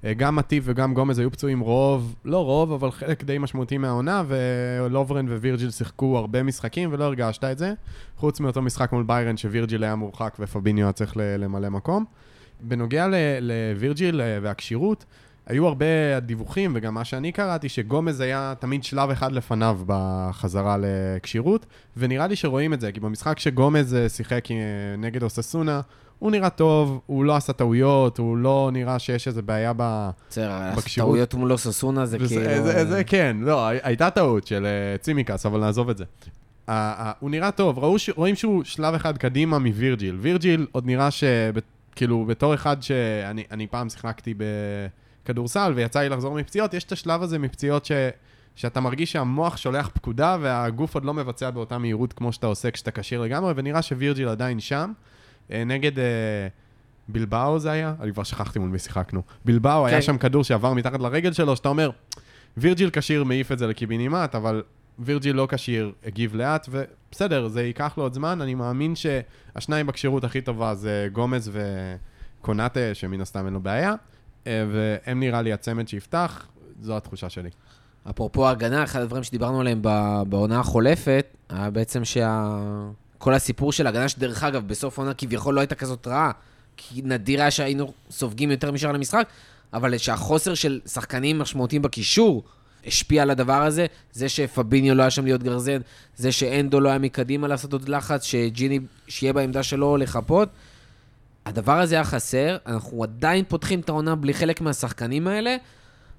אה, 0.03 0.13
גם 0.13 0.35
מטיפ 0.35 0.63
וגם 0.67 0.93
גומז 0.93 1.19
היו 1.19 1.31
פצועים 1.31 1.59
רוב, 1.59 2.15
לא 2.25 2.45
רוב, 2.45 2.71
אבל 2.71 2.91
חלק 2.91 3.23
די 3.23 3.37
משמעותי 3.37 3.77
מהעונה, 3.77 4.23
ולוברן 4.27 5.29
ווירג'יל 5.29 5.71
שיחקו 5.71 6.17
הרבה 6.17 6.43
משחקים 6.43 6.89
ולא 6.93 7.03
הרגשת 7.03 7.43
את 7.43 7.57
זה, 7.57 7.73
חוץ 8.17 8.39
מאותו 8.39 8.61
משחק 8.61 8.91
מול 8.91 9.03
ביירן 9.03 9.37
שווירג'יל 9.37 9.83
היה 9.83 9.95
מורחק 9.95 10.37
ופביניו 10.39 10.85
היה 10.85 10.91
צריך 10.91 11.13
למלא 11.17 11.69
מקום. 11.69 12.05
בנוגע 12.61 13.07
לווירג'יל 13.41 14.21
והכשירות, 14.41 15.05
היו 15.49 15.67
הרבה 15.67 15.85
דיווחים, 16.21 16.71
וגם 16.75 16.93
מה 16.93 17.05
שאני 17.05 17.31
קראתי, 17.31 17.69
שגומז 17.69 18.19
היה 18.19 18.53
תמיד 18.59 18.83
שלב 18.83 19.09
אחד 19.09 19.31
לפניו 19.31 19.79
בחזרה 19.85 20.77
לכשירות, 20.79 21.65
ונראה 21.97 22.27
לי 22.27 22.35
שרואים 22.35 22.73
את 22.73 22.81
זה, 22.81 22.91
כי 22.91 22.99
במשחק 22.99 23.39
שגומז 23.39 23.93
אה, 23.95 24.09
שיחק 24.09 24.51
אה, 24.51 24.55
נגד 24.97 25.23
אוססונה, 25.23 25.81
הוא 26.19 26.31
נראה 26.31 26.49
טוב, 26.49 27.01
הוא 27.05 27.25
לא 27.25 27.35
עשה 27.35 27.53
טעויות, 27.53 28.17
הוא 28.17 28.37
לא 28.37 28.69
נראה 28.73 28.99
שיש 28.99 29.27
איזו 29.27 29.41
בעיה 29.43 29.73
ב... 29.77 30.09
בסדר. 30.29 30.71
טעויות 30.95 31.33
מול 31.33 31.51
אוססונה 31.51 32.05
זה 32.05 32.17
וזה- 32.19 32.35
כאילו... 32.35 32.63
זה, 32.63 32.85
זה 32.85 33.03
כן, 33.03 33.37
לא, 33.41 33.67
הי- 33.67 33.79
הייתה 33.83 34.09
טעות 34.09 34.47
של 34.47 34.65
אה, 34.65 34.97
צימקס, 34.97 35.45
אבל 35.45 35.59
נעזוב 35.59 35.89
את 35.89 35.97
זה. 35.97 36.03
הוא 37.19 37.29
נראה 37.29 37.51
טוב, 37.51 37.79
ראו 37.79 37.95
רואים 38.15 38.35
שהוא 38.35 38.63
שלב 38.63 38.93
אחד 38.93 39.17
קדימה 39.17 39.59
מווירג'יל. 39.59 40.17
וירג'יל 40.21 40.67
עוד 40.71 40.85
נראה 40.85 41.11
ש... 41.11 41.23
כאילו, 41.95 42.25
בתור 42.25 42.53
אחד 42.53 42.77
שאני 42.83 43.43
אני 43.51 43.67
פעם 43.67 43.89
שיחקתי 43.89 44.33
בכדורסל 45.29 45.73
ויצא 45.75 45.99
לי 45.99 46.09
לחזור 46.09 46.35
מפציעות, 46.35 46.73
יש 46.73 46.83
את 46.83 46.91
השלב 46.91 47.23
הזה 47.23 47.39
מפציעות 47.39 47.85
ש... 47.85 47.91
שאתה 48.55 48.79
מרגיש 48.79 49.11
שהמוח 49.11 49.57
שולח 49.57 49.89
פקודה 49.93 50.37
והגוף 50.41 50.95
עוד 50.95 51.05
לא 51.05 51.13
מבצע 51.13 51.49
באותה 51.49 51.77
מהירות 51.77 52.13
כמו 52.13 52.33
שאתה 52.33 52.47
עושה 52.47 52.71
כשאתה 52.71 52.91
כשיר 52.91 53.21
לגמרי, 53.21 53.53
ונראה 53.55 53.81
שווירג'יל 53.81 54.27
עדיין 54.27 54.59
שם. 54.59 54.91
אה, 55.51 55.63
נגד 55.63 55.99
אה, 55.99 56.03
בלבאו 57.07 57.59
זה 57.59 57.71
היה? 57.71 57.93
אני 57.99 58.13
כבר 58.13 58.23
שכחתי 58.23 58.59
מול 58.59 58.69
מי 58.69 58.79
שיחקנו. 58.79 59.21
בלבאו, 59.45 59.87
היה 59.87 59.97
כן. 59.97 60.01
שם 60.01 60.17
כדור 60.17 60.43
שעבר 60.43 60.73
מתחת 60.73 60.99
לרגל 60.99 61.33
שלו, 61.33 61.55
שאתה 61.55 61.69
אומר, 61.69 61.89
וירג'יל 62.57 62.89
כשיר 62.93 63.23
מעיף 63.23 63.51
את 63.51 63.59
זה 63.59 63.67
לקיבינימט, 63.67 64.35
אבל 64.35 64.63
וירג'יל 64.99 65.35
לא 65.35 65.47
כשיר, 65.51 65.91
הגיב 66.05 66.35
לאט, 66.35 66.69
ובסדר, 66.71 67.47
זה 67.47 67.63
ייקח 67.63 67.93
לו 67.97 68.03
עוד 68.03 68.13
זמן. 68.13 68.41
אני 68.41 68.55
מאמין 68.55 68.93
שהשניים 68.95 69.87
בכשירות 69.87 70.23
הכי 70.23 70.41
טובה 70.41 70.75
זה 70.75 71.07
גומז 71.13 71.51
וקונאטה, 72.41 72.79
שמן 72.93 73.21
הסתם 73.21 73.45
אין 73.45 73.53
לו 73.53 73.59
בעיה, 73.59 73.93
והם 74.45 75.19
נראה 75.19 75.41
לי 75.41 75.53
הצמד 75.53 75.87
שיפתח, 75.87 76.47
זו 76.81 76.97
התחושה 76.97 77.29
שלי. 77.29 77.49
אפרופו 78.09 78.47
ההגנה, 78.47 78.83
אחד 78.83 79.01
הדברים 79.01 79.23
שדיברנו 79.23 79.61
עליהם 79.61 79.81
בעונה 80.29 80.59
החולפת, 80.59 81.25
היה 81.49 81.69
בעצם 81.69 82.01
שכל 82.05 83.33
הסיפור 83.33 83.71
של 83.71 83.85
ההגנה, 83.85 84.09
שדרך 84.09 84.43
אגב, 84.43 84.67
בסוף 84.67 84.99
העונה 84.99 85.13
כביכול 85.13 85.55
לא 85.55 85.59
הייתה 85.59 85.75
כזאת 85.75 86.07
רעה, 86.07 86.31
כי 86.77 87.01
נדיר 87.05 87.41
היה 87.41 87.51
שהיינו 87.51 87.93
סופגים 88.11 88.51
יותר 88.51 88.71
משאר 88.71 88.91
למשחק, 88.91 89.27
אבל 89.73 89.97
שהחוסר 89.97 90.53
של 90.53 90.79
שחקנים 90.85 91.39
משמעותיים 91.39 91.81
בקישור 91.81 92.43
השפיע 92.87 93.21
על 93.21 93.29
הדבר 93.29 93.63
הזה, 93.63 93.85
זה 94.11 94.29
שפביניו 94.29 94.95
לא 94.95 95.03
היה 95.03 95.09
שם 95.09 95.25
להיות 95.25 95.43
גרזן, 95.43 95.81
זה 96.15 96.31
שאנדו 96.31 96.79
לא 96.79 96.89
היה 96.89 96.97
מקדימה 96.97 97.47
לעשות 97.47 97.73
עוד 97.73 97.89
לחץ, 97.89 98.23
שג'יני, 98.23 98.79
שיהיה 99.07 99.33
בעמדה 99.33 99.63
שלו 99.63 99.97
לחפות. 99.97 100.49
הדבר 101.45 101.79
הזה 101.79 101.95
היה 101.95 102.03
חסר, 102.03 102.57
אנחנו 102.65 103.03
עדיין 103.03 103.45
פותחים 103.47 103.79
את 103.79 103.89
העונה 103.89 104.15
בלי 104.15 104.33
חלק 104.33 104.61
מהשחקנים 104.61 105.27
האלה, 105.27 105.55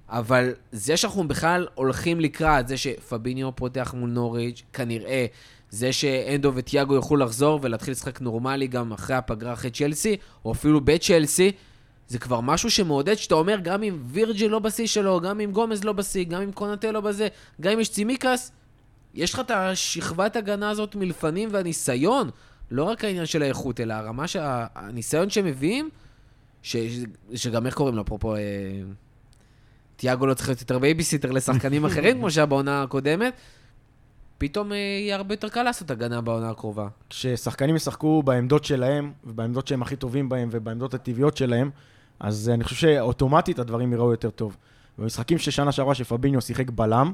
אבל 0.09 0.53
זה 0.73 0.97
שאנחנו 0.97 1.29
בכלל 1.29 1.67
הולכים 1.75 2.21
לקראת, 2.21 2.69
זה 2.69 2.77
שפביניו 2.77 3.57
פותח 3.57 3.95
מול 3.97 4.11
נוריץ', 4.11 4.63
כנראה, 4.73 5.27
זה 5.71 5.93
שאנדו 5.93 6.53
וטיאגו 6.55 6.95
יוכלו 6.95 7.17
לחזור 7.17 7.59
ולהתחיל 7.63 7.93
לשחק 7.93 8.21
נורמלי 8.21 8.67
גם 8.67 8.93
אחרי 8.93 9.17
הפגרה, 9.17 9.53
אחרי 9.53 9.71
צ'לסי, 9.71 10.17
או 10.45 10.53
אפילו 10.53 10.81
בצ'לסי, 10.81 11.53
זה 12.09 12.19
כבר 12.19 12.41
משהו 12.41 12.71
שמעודד, 12.71 13.15
שאתה 13.15 13.35
אומר, 13.35 13.59
גם 13.63 13.83
אם 13.83 13.99
וירג'יל 14.07 14.51
לא 14.51 14.59
בשיא 14.59 14.87
שלו, 14.87 15.21
גם 15.21 15.41
אם 15.41 15.53
גומז 15.53 15.85
לא 15.85 15.93
בשיא, 15.93 16.25
גם 16.25 16.43
אם 16.43 16.53
קונאטה 16.53 16.93
לא 16.93 17.01
בזה, 17.01 17.29
גם 17.61 17.73
אם 17.73 17.81
יש 17.81 17.91
צימיקאס, 17.91 18.53
יש 19.15 19.35
לך 19.35 19.41
את 19.41 19.51
השכבת 19.51 20.37
הגנה 20.37 20.71
הזאת 20.71 20.95
מלפנים 20.95 21.49
והניסיון, 21.53 22.31
לא 22.71 22.85
רק 22.85 23.05
העניין 23.05 23.27
של 23.27 23.43
האיכות, 23.43 23.81
אלא 23.81 23.95
הרמה, 23.95 24.27
שה... 24.27 24.67
הניסיון 24.75 25.31
שהם 25.31 25.45
מביאים, 25.45 25.89
ש... 26.63 26.77
שגם 27.35 27.67
איך 27.67 27.75
קוראים 27.75 27.97
לו, 27.97 28.03
אפרופו, 28.03 28.35
אה... 28.35 28.41
תיאגו 29.97 30.27
לא 30.27 30.35
צריך 30.35 30.49
להיות 30.49 30.61
יותר 30.61 30.79
בייביסיטר 30.79 31.31
לשחקנים 31.31 31.85
אחרים, 31.87 32.19
כמו 32.19 32.31
שהיה 32.31 32.47
בעונה 32.47 32.83
הקודמת, 32.83 33.35
פתאום 34.39 34.73
אה, 34.73 34.77
יהיה 34.77 35.17
הרבה 35.17 35.35
יותר 35.35 35.49
קל 35.49 35.63
לעשות 35.63 35.91
הגנה 35.91 36.21
בעונה 36.21 36.51
הקרובה. 36.51 36.89
כששחקנים 37.11 37.77
ישחקו 37.77 38.23
בעמדות 38.23 38.65
שלהם, 38.65 39.13
ובעמדות 39.25 39.67
שהם 39.67 39.83
הכי 39.83 39.97
טובים 39.97 40.29
בהם, 40.29 40.49
ובעמדות 40.53 40.95
הטבעיות 40.95 41.37
שלהם, 41.37 41.71
אז 42.21 42.51
אני 42.55 42.65
חושב 42.65 42.77
שאוטומטית 42.77 43.59
הדברים 43.59 43.93
ייראו 43.93 44.11
יותר 44.11 44.31
טוב. 44.31 44.57
במשחקים 44.99 45.39
ששנה 45.39 45.73
שעברה 45.73 45.95
שפביניו 45.95 46.41
שיחק 46.41 46.71
בלם, 46.71 47.13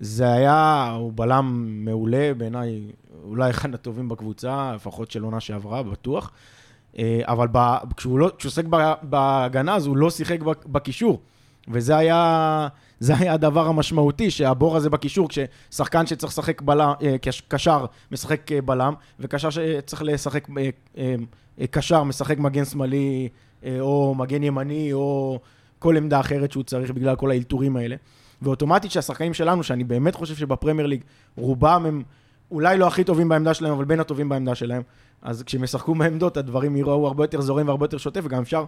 זה 0.00 0.32
היה, 0.32 0.90
הוא 0.98 1.12
בלם 1.14 1.66
מעולה, 1.84 2.32
בעיניי 2.36 2.80
אולי 3.24 3.50
אחד 3.50 3.74
הטובים 3.74 4.08
בקבוצה, 4.08 4.72
לפחות 4.74 5.10
של 5.10 5.22
עונה 5.22 5.40
שעברה, 5.40 5.82
בטוח. 5.82 6.30
אה, 6.98 7.20
אבל 7.24 7.48
ב, 7.52 7.58
כשהוא, 7.96 8.18
לא, 8.18 8.30
כשהוא 8.38 8.50
עוסק 8.50 8.64
בהגנה, 9.02 9.74
אז 9.74 9.86
הוא 9.86 9.96
לא 9.96 10.10
שיחק 10.10 10.40
בקישור. 10.66 11.20
וזה 11.68 11.96
היה, 11.96 12.68
היה 13.08 13.32
הדבר 13.32 13.66
המשמעותי, 13.66 14.30
שהבור 14.30 14.76
הזה 14.76 14.90
בקישור, 14.90 15.28
כששחקן 15.28 16.06
שצריך 16.06 16.32
לשחק 16.32 16.62
בלם, 16.62 16.92
אה, 17.02 17.16
קשר 17.48 17.86
משחק 18.12 18.52
אה, 18.52 18.60
בלם, 18.60 18.94
וקשר 19.20 19.50
שצריך 19.50 20.02
לשחק 20.02 20.48
קשר 21.70 22.04
משחק 22.04 22.38
מגן 22.38 22.64
שמאלי 22.64 23.28
או 23.80 24.14
מגן 24.14 24.42
ימני, 24.42 24.92
או 24.92 25.38
כל 25.78 25.96
עמדה 25.96 26.20
אחרת 26.20 26.52
שהוא 26.52 26.64
צריך 26.64 26.90
בגלל 26.90 27.16
כל 27.16 27.30
האלתורים 27.30 27.76
האלה. 27.76 27.96
ואוטומטית 28.42 28.90
שהשחקנים 28.90 29.34
שלנו, 29.34 29.62
שאני 29.62 29.84
באמת 29.84 30.14
חושב 30.14 30.34
שבפרמייר 30.36 30.86
ליג, 30.86 31.00
רובם 31.36 31.86
הם 31.86 32.02
אולי 32.50 32.78
לא 32.78 32.86
הכי 32.86 33.04
טובים 33.04 33.28
בעמדה 33.28 33.54
שלהם, 33.54 33.72
אבל 33.72 33.84
בין 33.84 34.00
הטובים 34.00 34.28
בעמדה 34.28 34.54
שלהם. 34.54 34.82
אז 35.22 35.42
כשהם 35.42 35.64
ישחקו 35.64 35.94
בעמדות, 35.94 36.36
הדברים 36.36 36.76
יראו 36.76 37.06
הרבה 37.06 37.24
יותר 37.24 37.40
זורים 37.40 37.68
והרבה 37.68 37.84
יותר 37.84 37.98
שוטף, 37.98 38.20
וגם 38.24 38.42
אפשר 38.42 38.64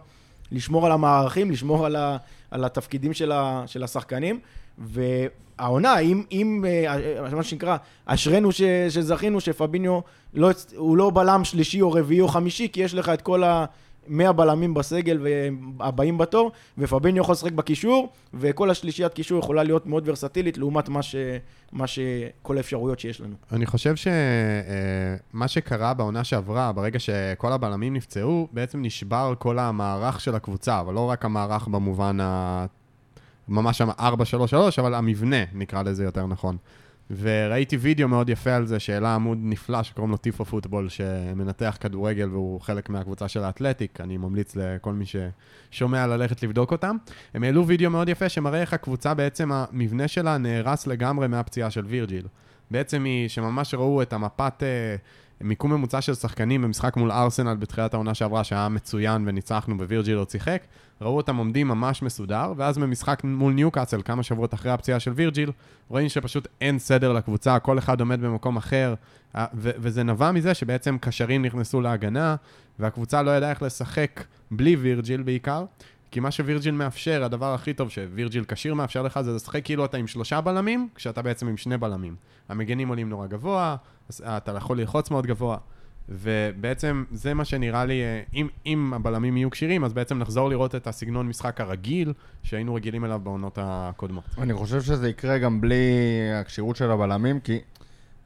לשמור 0.52 0.86
על 0.86 0.92
המערכים, 0.92 1.50
לשמור 1.50 1.86
על, 1.86 1.96
ה, 1.96 2.16
על 2.50 2.64
התפקידים 2.64 3.12
של, 3.12 3.32
ה, 3.32 3.62
של 3.66 3.82
השחקנים. 3.82 4.40
והעונה, 4.78 5.98
אם, 5.98 6.22
אם 6.32 6.64
אה, 6.68 7.30
מה 7.36 7.42
שנקרא, 7.42 7.76
אשרינו 8.06 8.52
ש, 8.52 8.62
שזכינו 8.88 9.40
שפביניו, 9.40 10.00
לא, 10.34 10.50
הוא 10.76 10.96
לא 10.96 11.10
בלם 11.10 11.44
שלישי 11.44 11.80
או 11.80 11.92
רביעי 11.92 12.20
או 12.20 12.28
חמישי, 12.28 12.68
כי 12.72 12.80
יש 12.80 12.94
לך 12.94 13.08
את 13.08 13.22
כל 13.22 13.44
ה... 13.44 13.64
100 14.08 14.32
בלמים 14.32 14.74
בסגל 14.74 15.18
והבאים 15.78 16.18
בתור, 16.18 16.52
ופביניו 16.78 17.22
יכול 17.22 17.32
לשחק 17.32 17.52
בקישור, 17.52 18.08
וכל 18.34 18.70
השלישיית 18.70 19.14
קישור 19.14 19.38
יכולה 19.38 19.62
להיות 19.62 19.86
מאוד 19.86 20.08
ורסטילית 20.08 20.58
לעומת 20.58 20.88
מה, 20.88 21.02
ש, 21.02 21.16
מה 21.72 21.86
ש... 21.86 21.98
כל 22.42 22.56
האפשרויות 22.56 22.98
שיש 22.98 23.20
לנו. 23.20 23.34
אני 23.52 23.66
חושב 23.66 23.96
שמה 23.96 24.12
אה, 25.42 25.48
שקרה 25.48 25.94
בעונה 25.94 26.24
שעברה, 26.24 26.72
ברגע 26.72 26.98
שכל 26.98 27.52
הבלמים 27.52 27.94
נפצעו, 27.94 28.48
בעצם 28.52 28.82
נשבר 28.82 29.34
כל 29.38 29.58
המערך 29.58 30.20
של 30.20 30.34
הקבוצה, 30.34 30.80
אבל 30.80 30.94
לא 30.94 31.10
רק 31.10 31.24
המערך 31.24 31.68
במובן 31.68 32.20
ה... 32.20 32.66
ממש 33.48 33.82
4-3-3, 33.82 33.84
אבל 34.78 34.94
המבנה, 34.94 35.44
נקרא 35.52 35.82
לזה 35.82 36.04
יותר 36.04 36.26
נכון. 36.26 36.56
וראיתי 37.10 37.76
וידאו 37.76 38.08
מאוד 38.08 38.28
יפה 38.28 38.54
על 38.54 38.66
זה, 38.66 38.80
שהעלה 38.80 39.14
עמוד 39.14 39.38
נפלא 39.40 39.82
שקוראים 39.82 40.10
לו 40.10 40.16
טיפו 40.16 40.44
פוטבול, 40.44 40.88
שמנתח 40.88 41.76
כדורגל 41.80 42.28
והוא 42.30 42.60
חלק 42.60 42.90
מהקבוצה 42.90 43.28
של 43.28 43.44
האתלטיק, 43.44 44.00
אני 44.00 44.16
ממליץ 44.16 44.56
לכל 44.56 44.92
מי 44.92 45.04
ששומע 45.06 46.06
ללכת 46.06 46.42
לבדוק 46.42 46.72
אותם. 46.72 46.96
הם 47.34 47.42
העלו 47.42 47.66
וידאו 47.66 47.90
מאוד 47.90 48.08
יפה 48.08 48.28
שמראה 48.28 48.60
איך 48.60 48.72
הקבוצה 48.72 49.14
בעצם, 49.14 49.52
המבנה 49.52 50.08
שלה 50.08 50.38
נהרס 50.38 50.86
לגמרי 50.86 51.28
מהפציעה 51.28 51.70
של 51.70 51.84
וירג'יל. 51.86 52.26
בעצם 52.70 53.04
היא, 53.04 53.28
שממש 53.28 53.74
ראו 53.74 54.02
את 54.02 54.12
המפת... 54.12 54.62
אה, 54.62 54.96
מיקום 55.42 55.72
ממוצע 55.72 56.00
של 56.00 56.14
שחקנים 56.14 56.62
במשחק 56.62 56.96
מול 56.96 57.12
ארסנל 57.12 57.54
בתחילת 57.54 57.94
העונה 57.94 58.14
שעברה, 58.14 58.44
שהיה 58.44 58.68
מצוין 58.68 59.24
וניצחנו 59.26 59.78
ווירג'יל 59.78 60.16
עוד 60.18 60.30
שיחק, 60.30 60.62
ראו 61.00 61.16
אותם 61.16 61.36
עומדים 61.36 61.68
ממש 61.68 62.02
מסודר, 62.02 62.52
ואז 62.56 62.78
במשחק 62.78 63.20
מול 63.24 63.52
ניוקאסל, 63.52 64.02
כמה 64.04 64.22
שבועות 64.22 64.54
אחרי 64.54 64.72
הפציעה 64.72 65.00
של 65.00 65.12
וירג'יל, 65.12 65.50
רואים 65.88 66.08
שפשוט 66.08 66.48
אין 66.60 66.78
סדר 66.78 67.12
לקבוצה, 67.12 67.58
כל 67.58 67.78
אחד 67.78 68.00
עומד 68.00 68.20
במקום 68.20 68.56
אחר, 68.56 68.94
ו- 69.34 69.40
וזה 69.54 70.02
נבע 70.02 70.32
מזה 70.32 70.54
שבעצם 70.54 70.98
קשרים 71.00 71.44
נכנסו 71.44 71.80
להגנה, 71.80 72.36
והקבוצה 72.78 73.22
לא 73.22 73.30
ידעה 73.30 73.50
איך 73.50 73.62
לשחק 73.62 74.24
בלי 74.50 74.76
וירג'יל 74.76 75.22
בעיקר, 75.22 75.64
כי 76.12 76.20
מה 76.20 76.30
שווירג'יל 76.30 76.74
מאפשר, 76.74 77.24
הדבר 77.24 77.54
הכי 77.54 77.74
טוב 77.74 77.90
שווירג'יל 77.90 78.44
כשיר 78.48 78.74
מאפשר 78.74 79.02
לך, 79.02 79.20
זה 79.20 79.32
לשחק 79.32 79.64
כאילו 79.64 79.84
אתה 79.84 79.96
עם 79.96 80.06
שלושה 80.06 80.40
בלמים, 80.40 80.88
כשאתה 80.94 81.22
בעצם 81.22 81.48
עם 81.48 81.56
שני 81.56 81.78
בלמים. 81.78 82.16
המגנים 82.48 82.88
עולים 82.88 83.08
נורא 83.08 83.26
גבוה, 83.26 83.76
אתה 84.20 84.52
יכול 84.56 84.80
ללחוץ 84.80 85.10
מאוד 85.10 85.26
גבוה. 85.26 85.56
ובעצם 86.08 87.04
זה 87.12 87.34
מה 87.34 87.44
שנראה 87.44 87.84
לי, 87.84 88.02
אה, 88.02 88.22
אם, 88.34 88.48
אם 88.66 88.94
הבלמים 88.94 89.36
יהיו 89.36 89.50
כשירים, 89.50 89.84
אז 89.84 89.92
בעצם 89.92 90.18
נחזור 90.18 90.50
לראות 90.50 90.74
את 90.74 90.86
הסגנון 90.86 91.28
משחק 91.28 91.60
הרגיל 91.60 92.12
שהיינו 92.42 92.74
רגילים 92.74 93.04
אליו 93.04 93.20
בעונות 93.22 93.58
הקודמות. 93.62 94.24
אני 94.38 94.54
חושב 94.54 94.82
שזה 94.82 95.08
יקרה 95.08 95.38
גם 95.38 95.60
בלי 95.60 95.84
הכשירות 96.40 96.76
של 96.76 96.90
הבלמים, 96.90 97.40
כי 97.40 97.58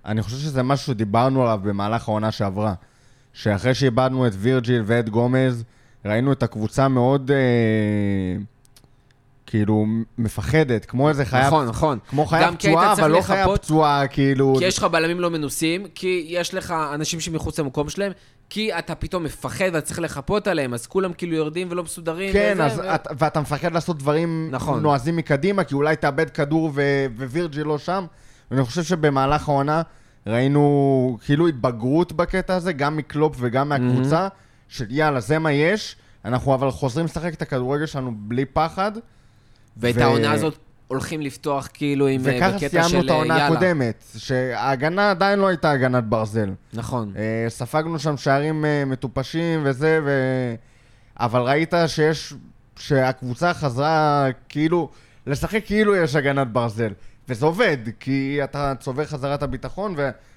אני 0.04 0.22
חושב 0.22 0.36
שזה 0.36 0.62
משהו 0.62 0.92
שדיברנו 0.92 1.42
עליו 1.42 1.60
במהלך 1.62 2.08
העונה 2.08 2.32
שעברה. 2.32 2.74
שאחרי 3.32 3.74
שאיבדנו 3.74 4.26
את 4.26 4.32
וירג'יל 4.36 4.82
ואת 4.86 5.08
גומז, 5.08 5.64
ראינו 6.06 6.32
את 6.32 6.42
הקבוצה 6.42 6.88
מאוד... 6.88 7.30
אה, 7.30 7.36
כאילו, 9.46 9.86
מפחדת, 10.18 10.84
כמו 10.84 11.08
איזה 11.08 11.24
חיה... 11.24 11.46
נכון, 11.46 11.66
נכון. 11.66 11.98
כמו 12.08 12.26
חיה 12.26 12.52
פצועה, 12.52 12.92
אבל 12.92 13.10
לא 13.10 13.20
חיה 13.20 13.46
פצועה, 13.54 14.06
כאילו... 14.06 14.54
כי 14.58 14.64
יש 14.64 14.78
לך 14.78 14.84
בלמים 14.84 15.20
לא 15.20 15.30
מנוסים, 15.30 15.86
כי 15.94 16.26
יש 16.28 16.54
לך 16.54 16.74
אנשים 16.94 17.20
שמחוץ 17.20 17.58
למקום 17.58 17.88
שלהם, 17.88 18.12
כי 18.50 18.78
אתה 18.78 18.94
פתאום 18.94 19.24
מפחד 19.24 19.64
ואתה 19.72 19.80
צריך 19.80 20.00
לחפות 20.00 20.46
עליהם, 20.46 20.74
אז 20.74 20.86
כולם 20.86 21.12
כאילו 21.12 21.36
יורדים 21.36 21.68
ולא 21.70 21.82
מסודרים. 21.82 22.32
כן, 22.32 22.52
וזה, 22.54 22.64
אז 22.64 22.78
ו... 22.78 22.94
את, 22.94 23.08
ואתה 23.18 23.40
מפחד 23.40 23.72
לעשות 23.72 23.98
דברים 23.98 24.48
נכון. 24.50 24.82
נועזים 24.82 25.16
מקדימה, 25.16 25.64
כי 25.64 25.74
אולי 25.74 25.96
תאבד 25.96 26.30
כדור 26.30 26.70
ו... 26.74 27.06
ווירג'י 27.16 27.62
לא 27.62 27.78
שם. 27.78 28.04
ואני 28.50 28.64
חושב 28.64 28.82
שבמהלך 28.82 29.48
העונה 29.48 29.82
ראינו 30.26 31.18
כאילו 31.24 31.48
התבגרות 31.48 32.12
בקטע 32.12 32.54
הזה, 32.54 32.72
גם 32.72 32.96
מקלופ 32.96 33.36
וגם 33.38 33.68
מהקבוצה, 33.68 34.26
mm-hmm. 34.26 34.45
של 34.68 34.86
יאללה, 34.88 35.20
זה 35.20 35.38
מה 35.38 35.52
יש. 35.52 35.96
אנחנו 36.24 36.54
אבל 36.54 36.70
חוזרים 36.70 37.06
לשחק 37.06 37.34
את 37.34 37.42
הכדורגל 37.42 37.86
שלנו 37.86 38.12
בלי 38.16 38.44
פחד. 38.44 38.92
ואת 39.76 39.96
ו... 39.96 40.02
העונה 40.02 40.32
הזאת 40.32 40.58
הולכים 40.88 41.20
לפתוח 41.20 41.68
כאילו 41.74 42.06
עם... 42.06 42.28
אה, 42.28 42.36
וככה 42.36 42.68
סיימנו 42.68 43.04
את 43.04 43.10
העונה 43.10 43.46
הקודמת, 43.46 44.04
שההגנה 44.16 45.10
עדיין 45.10 45.38
לא 45.38 45.46
הייתה 45.46 45.70
הגנת 45.70 46.04
ברזל. 46.04 46.50
נכון. 46.72 47.12
Uh, 47.14 47.50
ספגנו 47.50 47.98
שם 47.98 48.16
שערים 48.16 48.64
uh, 48.64 48.88
מטופשים 48.88 49.60
וזה, 49.64 50.00
ו... 50.04 50.10
אבל 51.20 51.40
ראית 51.40 51.74
שיש... 51.86 52.34
שהקבוצה 52.76 53.54
חזרה 53.54 54.26
כאילו... 54.48 54.90
לשחק 55.26 55.66
כאילו 55.66 55.96
יש 55.96 56.16
הגנת 56.16 56.48
ברזל. 56.48 56.92
וזה 57.28 57.46
עובד, 57.46 57.76
כי 58.00 58.40
אתה 58.44 58.72
צובר 58.80 59.04
חזרה 59.04 59.34
את 59.34 59.42
הביטחון, 59.42 59.94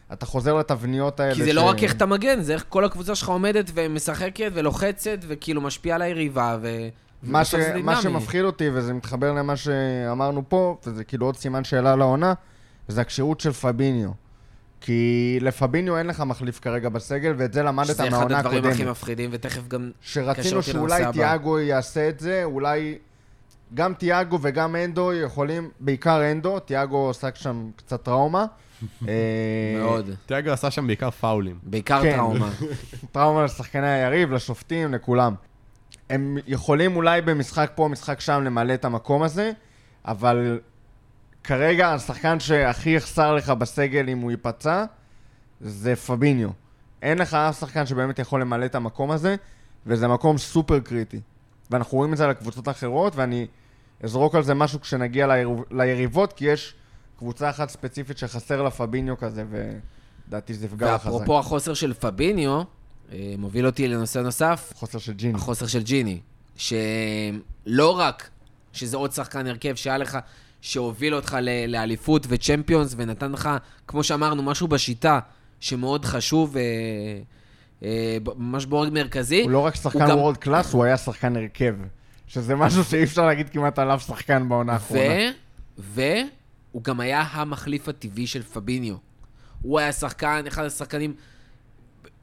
ואתה 0.09 0.25
חוזר 0.25 0.53
לתבניות 0.53 1.19
האלה. 1.19 1.35
כי 1.35 1.43
זה 1.43 1.51
ש... 1.51 1.55
לא 1.55 1.61
רק 1.61 1.83
איך 1.83 1.93
אתה 1.93 2.05
מגן, 2.05 2.41
זה 2.41 2.53
איך 2.53 2.65
כל 2.69 2.85
הקבוצה 2.85 3.15
שלך 3.15 3.29
עומדת 3.29 3.71
ומשחקת 3.73 4.51
ולוחצת, 4.53 5.17
וכאילו 5.27 5.61
משפיעה 5.61 5.95
על 5.95 6.01
היריבה, 6.01 6.57
ו... 6.61 6.87
מה, 7.23 7.45
ש... 7.45 7.55
מה 7.83 8.01
שמפחיד 8.01 8.43
אותי, 8.43 8.69
וזה 8.73 8.93
מתחבר 8.93 9.33
למה 9.33 9.55
שאמרנו 9.55 10.43
פה, 10.49 10.77
וזה 10.85 11.03
כאילו 11.03 11.25
עוד 11.25 11.37
סימן 11.37 11.63
שאלה 11.63 11.95
לעונה, 11.95 12.33
זה 12.87 13.01
הכשירות 13.01 13.39
של 13.39 13.51
פביניו. 13.51 14.09
כי 14.81 15.37
לפביניו 15.41 15.97
אין 15.97 16.07
לך 16.07 16.21
מחליף 16.21 16.59
כרגע 16.59 16.89
בסגל, 16.89 17.33
ואת 17.37 17.53
זה 17.53 17.63
למדת 17.63 17.99
מהעונה 17.99 18.15
הקודמת. 18.15 18.25
שזה 18.25 18.39
אחד 18.39 18.45
הדברים 18.55 18.73
הכי 18.73 18.85
מפחידים, 18.85 19.29
ותכף 19.33 19.67
גם... 19.67 19.91
שרצינו 20.01 20.63
שאולי 20.63 21.03
תיאגו 21.13 21.59
יעשה 21.59 22.09
את 22.09 22.19
זה, 22.19 22.43
אולי 22.43 22.97
גם 23.73 23.93
תיאגו 23.93 24.39
וגם 24.41 24.75
אנדו 24.75 25.13
יכולים, 25.13 25.69
בעיקר 25.79 26.31
אנדו, 26.31 26.59
תיאגו 26.59 27.09
עסק 27.09 27.35
שם 27.35 27.69
קצת 27.75 28.03
טראומה. 28.03 28.45
אה, 29.07 29.13
מאוד. 29.79 30.09
תיאגו 30.25 30.49
עשה 30.49 30.71
שם 30.71 30.87
בעיקר 30.87 31.11
פאולים. 31.11 31.59
בעיקר 31.63 32.01
כן. 32.01 32.15
טראומה. 32.15 32.49
טראומה 33.11 33.43
לשחקני 33.43 33.89
היריב, 33.89 34.31
לשופטים, 34.31 34.93
לכולם. 34.93 35.35
הם 36.09 36.37
יכולים 36.47 36.95
אולי 36.95 37.21
במשחק 37.21 37.71
פה, 37.75 37.87
משחק 37.87 38.19
שם, 38.19 38.41
למלא 38.43 38.73
את 38.73 38.85
המקום 38.85 39.23
הזה, 39.23 39.51
אבל 40.05 40.59
כרגע 41.43 41.93
השחקן 41.93 42.39
שהכי 42.39 42.89
יחסר 42.89 43.35
לך 43.35 43.49
בסגל 43.49 44.09
אם 44.09 44.19
הוא 44.19 44.31
ייפצע, 44.31 44.85
זה 45.61 45.95
פביניו. 45.95 46.49
אין 47.01 47.17
לך 47.17 47.33
אף 47.33 47.59
שחקן 47.59 47.85
שבאמת 47.85 48.19
יכול 48.19 48.41
למלא 48.41 48.65
את 48.65 48.75
המקום 48.75 49.11
הזה, 49.11 49.35
וזה 49.85 50.07
מקום 50.07 50.37
סופר 50.37 50.79
קריטי. 50.79 51.19
ואנחנו 51.71 51.97
רואים 51.97 52.13
את 52.13 52.17
זה 52.17 52.23
על 52.23 52.29
הקבוצות 52.29 52.67
האחרות, 52.67 53.15
ואני 53.15 53.47
אזרוק 54.03 54.35
על 54.35 54.43
זה 54.43 54.53
משהו 54.53 54.81
כשנגיע 54.81 55.27
ליריב, 55.27 55.57
ליריבות, 55.71 56.33
כי 56.33 56.45
יש 56.45 56.73
קבוצה 57.17 57.49
אחת 57.49 57.69
ספציפית 57.69 58.17
שחסר 58.17 58.61
לה 58.61 58.69
פביניו 58.71 59.17
כזה, 59.17 59.43
ו... 59.49 59.71
לדעתי 60.27 60.53
זה 60.53 60.65
יפגע 60.65 60.97
חזק. 60.97 61.05
ואפרופו 61.05 61.39
החוסר 61.39 61.73
של 61.73 61.93
פביניו, 61.93 62.61
אה, 63.11 63.33
מוביל 63.37 63.65
אותי 63.65 63.87
לנושא 63.87 64.19
נוסף, 64.19 64.71
חוסר 64.75 64.99
של 64.99 65.13
ג'יני. 65.13 65.33
החוסר 65.35 65.67
של 65.67 65.83
ג'יני. 65.83 66.19
שלא 66.55 67.99
רק 67.99 68.29
שזה 68.73 68.97
עוד 68.97 69.11
שחקן 69.11 69.47
הרכב 69.47 69.75
שהיה 69.75 69.97
לך, 69.97 70.17
שהוביל 70.61 71.15
אותך 71.15 71.37
ל- 71.41 71.65
לאליפות 71.71 72.25
וצ'מפיונס, 72.29 72.93
ונתן 72.97 73.31
לך, 73.31 73.49
כמו 73.87 74.03
שאמרנו, 74.03 74.43
משהו 74.43 74.67
בשיטה 74.67 75.19
שמאוד 75.59 76.05
חשוב, 76.05 76.57
אה, 76.57 76.61
אה, 77.83 78.17
ממש 78.35 78.65
בורג 78.65 78.89
מרכזי. 78.93 79.41
הוא 79.43 79.51
לא 79.51 79.59
רק 79.59 79.75
שחקן 79.75 79.99
גם- 80.09 80.17
וורד 80.17 80.37
קלאס, 80.37 80.73
הוא 80.73 80.83
היה 80.83 80.97
שחקן 80.97 81.35
הרכב. 81.35 81.75
שזה 82.29 82.55
משהו 82.55 82.83
שאי 82.83 83.03
אפשר 83.03 83.25
להגיד 83.25 83.49
כמעט 83.49 83.79
עליו 83.79 83.99
שחקן 83.99 84.49
בעונה 84.49 84.73
האחרונה. 84.73 85.31
ו... 85.77 86.01
והוא 86.71 86.83
גם 86.83 86.99
היה 86.99 87.21
המחליף 87.21 87.87
הטבעי 87.87 88.27
של 88.27 88.43
פביניו. 88.43 88.95
הוא 89.61 89.79
היה 89.79 89.91
שחקן, 89.91 90.43
אחד 90.47 90.65
השחקנים... 90.65 91.13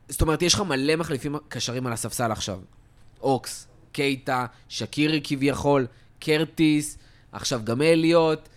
זאת 0.08 0.22
אומרת, 0.22 0.42
יש 0.42 0.54
לך 0.54 0.60
מלא 0.60 0.96
מחליפים 0.96 1.36
קשרים 1.48 1.86
על 1.86 1.92
הספסל 1.92 2.32
עכשיו. 2.32 2.58
אוקס, 3.20 3.68
קייטה, 3.92 4.46
שקירי 4.68 5.20
כביכול, 5.24 5.86
קרטיס, 6.18 6.98
עכשיו 7.32 7.60
גם 7.64 7.82
אליוט. 7.82 8.48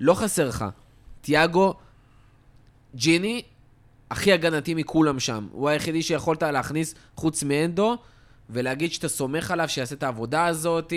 לא 0.00 0.14
חסר 0.14 0.48
לך. 0.48 0.64
תיאגו, 1.20 1.74
ג'יני, 2.94 3.42
הכי 4.10 4.32
הגנתי 4.32 4.74
מכולם 4.74 5.20
שם. 5.20 5.48
הוא 5.52 5.68
היחידי 5.68 6.02
שיכולת 6.02 6.42
להכניס 6.42 6.94
חוץ 7.16 7.42
מאנדו, 7.42 7.96
ולהגיד 8.52 8.92
שאתה 8.92 9.08
סומך 9.08 9.50
עליו 9.50 9.68
שיעשה 9.68 9.94
את 9.94 10.02
העבודה 10.02 10.46
הזאת, 10.46 10.92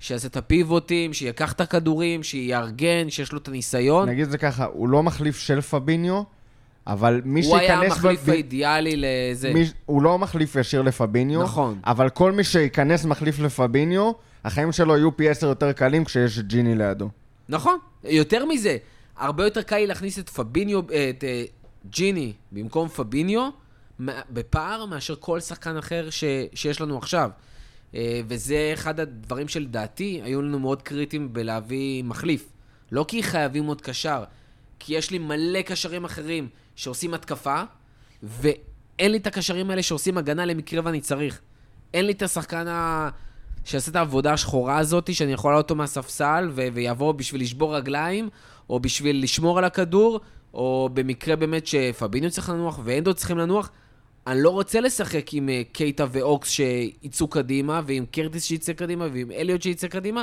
שיעשה 0.00 0.28
את 0.28 0.36
הפיבוטים, 0.36 1.12
שייקח 1.12 1.52
את 1.52 1.60
הכדורים, 1.60 2.22
שיארגן, 2.22 3.10
שיש 3.10 3.32
לו 3.32 3.38
את 3.38 3.48
הניסיון. 3.48 4.08
נגיד 4.08 4.24
את 4.24 4.30
זה 4.30 4.38
ככה, 4.38 4.64
הוא 4.64 4.88
לא 4.88 5.02
מחליף 5.02 5.38
של 5.38 5.60
פביניו, 5.60 6.22
אבל 6.86 7.20
מי 7.24 7.46
הוא 7.46 7.56
היה 7.56 7.68
שייכנס... 7.68 7.92
המחליף 7.92 8.24
ב- 8.24 8.30
האידיאלי 8.30 8.94
לזה. 8.96 9.52
מי, 9.54 9.64
הוא 9.86 10.02
לא 10.02 10.18
מחליף 10.18 10.56
ישיר 10.56 10.82
לפביניו, 10.82 11.42
נכון. 11.42 11.78
אבל 11.86 12.08
כל 12.08 12.32
מי 12.32 12.44
שייכנס 12.44 13.04
מחליף 13.04 13.38
לפביניו, 13.38 14.12
החיים 14.44 14.72
שלו 14.72 14.96
יהיו 14.96 15.16
פי 15.16 15.28
עשר 15.28 15.46
יותר 15.46 15.72
קלים 15.72 16.04
כשיש 16.04 16.38
ג'יני 16.38 16.74
לידו. 16.74 17.08
נכון. 17.48 17.78
יותר 18.04 18.46
מזה, 18.46 18.76
הרבה 19.16 19.44
יותר 19.44 19.62
קל 19.62 19.76
לי 19.76 19.86
להכניס 19.86 20.18
את 20.18 20.28
פביניו, 20.28 20.80
את 20.80 21.24
אה, 21.24 21.44
ג'יני 21.90 22.32
במקום 22.52 22.88
פביניו, 22.88 23.48
בפער 24.30 24.86
מאשר 24.86 25.14
כל 25.20 25.40
שחקן 25.40 25.76
אחר 25.76 26.10
ש, 26.10 26.24
שיש 26.54 26.80
לנו 26.80 26.98
עכשיו. 26.98 27.30
אה, 27.94 28.20
וזה 28.28 28.70
אחד 28.74 29.00
הדברים 29.00 29.48
שלדעתי 29.48 30.20
היו 30.24 30.42
לנו 30.42 30.58
מאוד 30.58 30.82
קריטיים 30.82 31.32
בלהביא 31.32 32.04
מחליף. 32.04 32.48
לא 32.92 33.04
כי 33.08 33.22
חייבים 33.22 33.66
עוד 33.66 33.80
קשר, 33.80 34.24
כי 34.78 34.94
יש 34.94 35.10
לי 35.10 35.18
מלא 35.18 35.62
קשרים 35.62 36.04
אחרים 36.04 36.48
שעושים 36.76 37.14
התקפה, 37.14 37.62
ואין 38.22 39.12
לי 39.12 39.16
את 39.16 39.26
הקשרים 39.26 39.70
האלה 39.70 39.82
שעושים 39.82 40.18
הגנה 40.18 40.44
למקרה 40.44 40.80
ואני 40.84 41.00
צריך. 41.00 41.40
אין 41.94 42.06
לי 42.06 42.12
את 42.12 42.22
השחקן 42.22 42.68
ה... 42.68 43.08
שיעשה 43.64 43.90
את 43.90 43.96
העבודה 43.96 44.32
השחורה 44.32 44.78
הזאת, 44.78 45.14
שאני 45.14 45.32
יכול 45.32 45.50
לעלות 45.52 45.64
אותו 45.64 45.74
מהספסל 45.74 46.50
ו- 46.52 46.68
ויבוא 46.72 47.12
בשביל 47.12 47.42
לשבור 47.42 47.76
רגליים, 47.76 48.28
או 48.70 48.80
בשביל 48.80 49.22
לשמור 49.22 49.58
על 49.58 49.64
הכדור, 49.64 50.20
או 50.54 50.90
במקרה 50.92 51.36
באמת 51.36 51.66
שפביניו 51.66 52.30
צריך 52.30 52.48
לנוח 52.48 52.80
ואנדו 52.84 53.14
צריכים 53.14 53.38
לנוח. 53.38 53.70
אני 54.30 54.42
לא 54.42 54.50
רוצה 54.50 54.80
לשחק 54.80 55.34
עם 55.34 55.48
אה, 55.48 55.62
קייטה 55.72 56.06
ואוקס 56.12 56.48
שיצאו 56.48 57.28
קדימה, 57.28 57.80
ועם 57.86 58.04
קרטיס 58.06 58.44
שיצא 58.44 58.72
קדימה, 58.72 59.06
ועם 59.12 59.30
אליוט 59.30 59.62
שיצא 59.62 59.88
קדימה. 59.88 60.22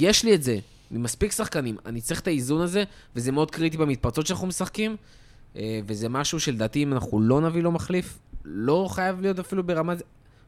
יש 0.00 0.24
לי 0.24 0.34
את 0.34 0.42
זה, 0.42 0.58
ממספיק 0.90 1.32
שחקנים. 1.32 1.76
אני 1.86 2.00
צריך 2.00 2.20
את 2.20 2.26
האיזון 2.26 2.60
הזה, 2.60 2.84
וזה 3.16 3.32
מאוד 3.32 3.50
קריטי 3.50 3.76
במתפרצות 3.76 4.26
שאנחנו 4.26 4.46
משחקים, 4.46 4.96
אה, 5.56 5.80
וזה 5.86 6.08
משהו 6.08 6.40
שלדעתי, 6.40 6.82
אם 6.82 6.92
אנחנו 6.92 7.20
לא 7.20 7.40
נביא 7.40 7.62
לו 7.62 7.72
מחליף, 7.72 8.18
לא 8.44 8.88
חייב 8.90 9.20
להיות 9.20 9.38
אפילו 9.38 9.62
ברמת, 9.62 10.02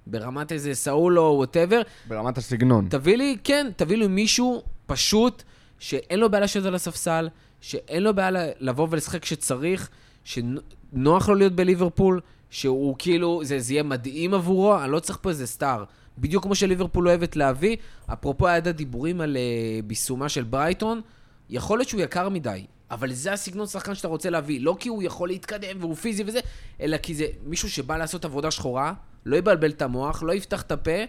ברמת 0.07 0.53
איזה 0.53 0.75
סאול 0.75 1.19
או 1.19 1.35
whatever. 1.37 1.83
ברמת 2.09 2.39
הסגנון. 2.39 2.87
תביא 2.91 3.17
לי, 3.17 3.37
כן, 3.45 3.71
תביא 3.77 3.97
לי 3.97 4.07
מישהו 4.07 4.63
פשוט, 4.87 5.43
שאין 5.79 6.21
לו 6.21 6.31
בעיה 6.31 6.45
לשבת 6.45 6.67
על 6.67 6.75
הספסל, 6.75 7.29
שאין 7.61 8.03
לו 8.03 8.15
בעיה 8.15 8.31
לבוא 8.61 8.89
ולשחק 8.91 9.23
כשצריך, 9.23 9.91
שנוח 10.25 11.29
לו 11.29 11.35
להיות 11.35 11.53
בליברפול, 11.53 12.21
שהוא 12.55 12.97
כאילו, 12.99 13.41
זה, 13.45 13.59
זה 13.61 13.73
יהיה 13.73 13.83
מדהים 13.83 14.35
עבורו, 14.35 14.79
אני 14.79 14.93
לא 14.93 15.01
צריך 15.01 15.19
פה 15.23 15.29
איזה 15.29 15.47
סטאר. 15.47 15.85
בדיוק 16.19 16.43
כמו 16.43 16.55
שליברפול 16.55 17.09
אוהבת 17.09 17.37
להביא, 17.37 17.77
אפרופו 18.13 18.49
היה 18.49 18.59
את 18.59 18.67
הדיבורים 18.67 19.21
על 19.21 19.37
uh, 19.37 19.87
ביסומה 19.87 20.29
של 20.29 20.43
ברייטון, 20.43 21.01
יכול 21.51 21.79
להיות 21.79 21.89
שהוא 21.89 22.01
יקר 22.01 22.29
מדי, 22.29 22.67
אבל 22.91 23.13
זה 23.13 23.33
הסגנון 23.33 23.67
שחקן 23.67 23.95
שאתה 23.95 24.09
רוצה 24.09 24.31
להביא, 24.31 24.61
לא 24.61 24.77
כי 24.81 24.89
הוא 24.89 25.03
יכול 25.03 25.29
להתקדם 25.29 25.77
והוא 25.81 25.95
פיזי 25.95 26.23
וזה, 26.27 26.41
אלא 26.81 26.97
כי 26.97 27.15
זה 27.15 27.27
מישהו 27.45 27.71
שבא 27.71 27.97
לעשות 27.97 28.25
עבודה 28.25 28.51
שחורה, 28.51 28.93
לא 29.27 29.37
יבלבל 29.37 29.71
את 29.71 29.83
המוח, 29.83 30.23
לא 30.23 30.33
יפתח 30.33 30.63
את 30.63 30.73
הפה, 30.73 31.05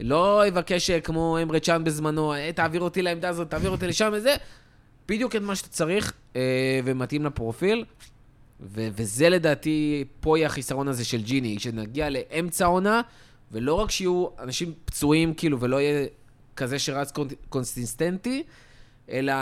לא 0.00 0.46
יבקש 0.46 0.90
אה, 0.90 1.00
כמו 1.00 1.38
אמרי 1.42 1.60
צ'אן 1.60 1.84
בזמנו, 1.84 2.34
"אה, 2.34 2.50
תעביר 2.52 2.80
אותי 2.80 3.02
לעמדה 3.02 3.28
הזאת, 3.28 3.50
תעביר 3.50 3.70
אותי 3.70 3.86
לשם 3.86 4.10
וזה, 4.12 4.36
בדיוק 5.08 5.36
את 5.36 5.42
מה 5.42 5.56
שאתה 5.56 5.68
צריך, 5.68 6.12
אה, 6.36 6.80
ומתאים 6.84 7.24
לפרופיל. 7.24 7.84
ו- 8.60 8.88
וזה 8.92 9.28
לדעתי, 9.28 10.04
פה 10.20 10.38
יהיה 10.38 10.46
החיסרון 10.46 10.88
הזה 10.88 11.04
של 11.04 11.22
ג'יני, 11.22 11.58
שנגיע 11.58 12.10
לאמצע 12.10 12.64
העונה, 12.64 13.00
ולא 13.52 13.74
רק 13.74 13.90
שיהיו 13.90 14.26
אנשים 14.38 14.72
פצועים, 14.84 15.34
כאילו, 15.34 15.60
ולא 15.60 15.80
יהיה 15.80 16.06
כזה 16.56 16.78
שרץ 16.78 17.12
קונ- 17.12 17.34
קונסיסטנטי, 17.48 18.42
אלא 19.10 19.32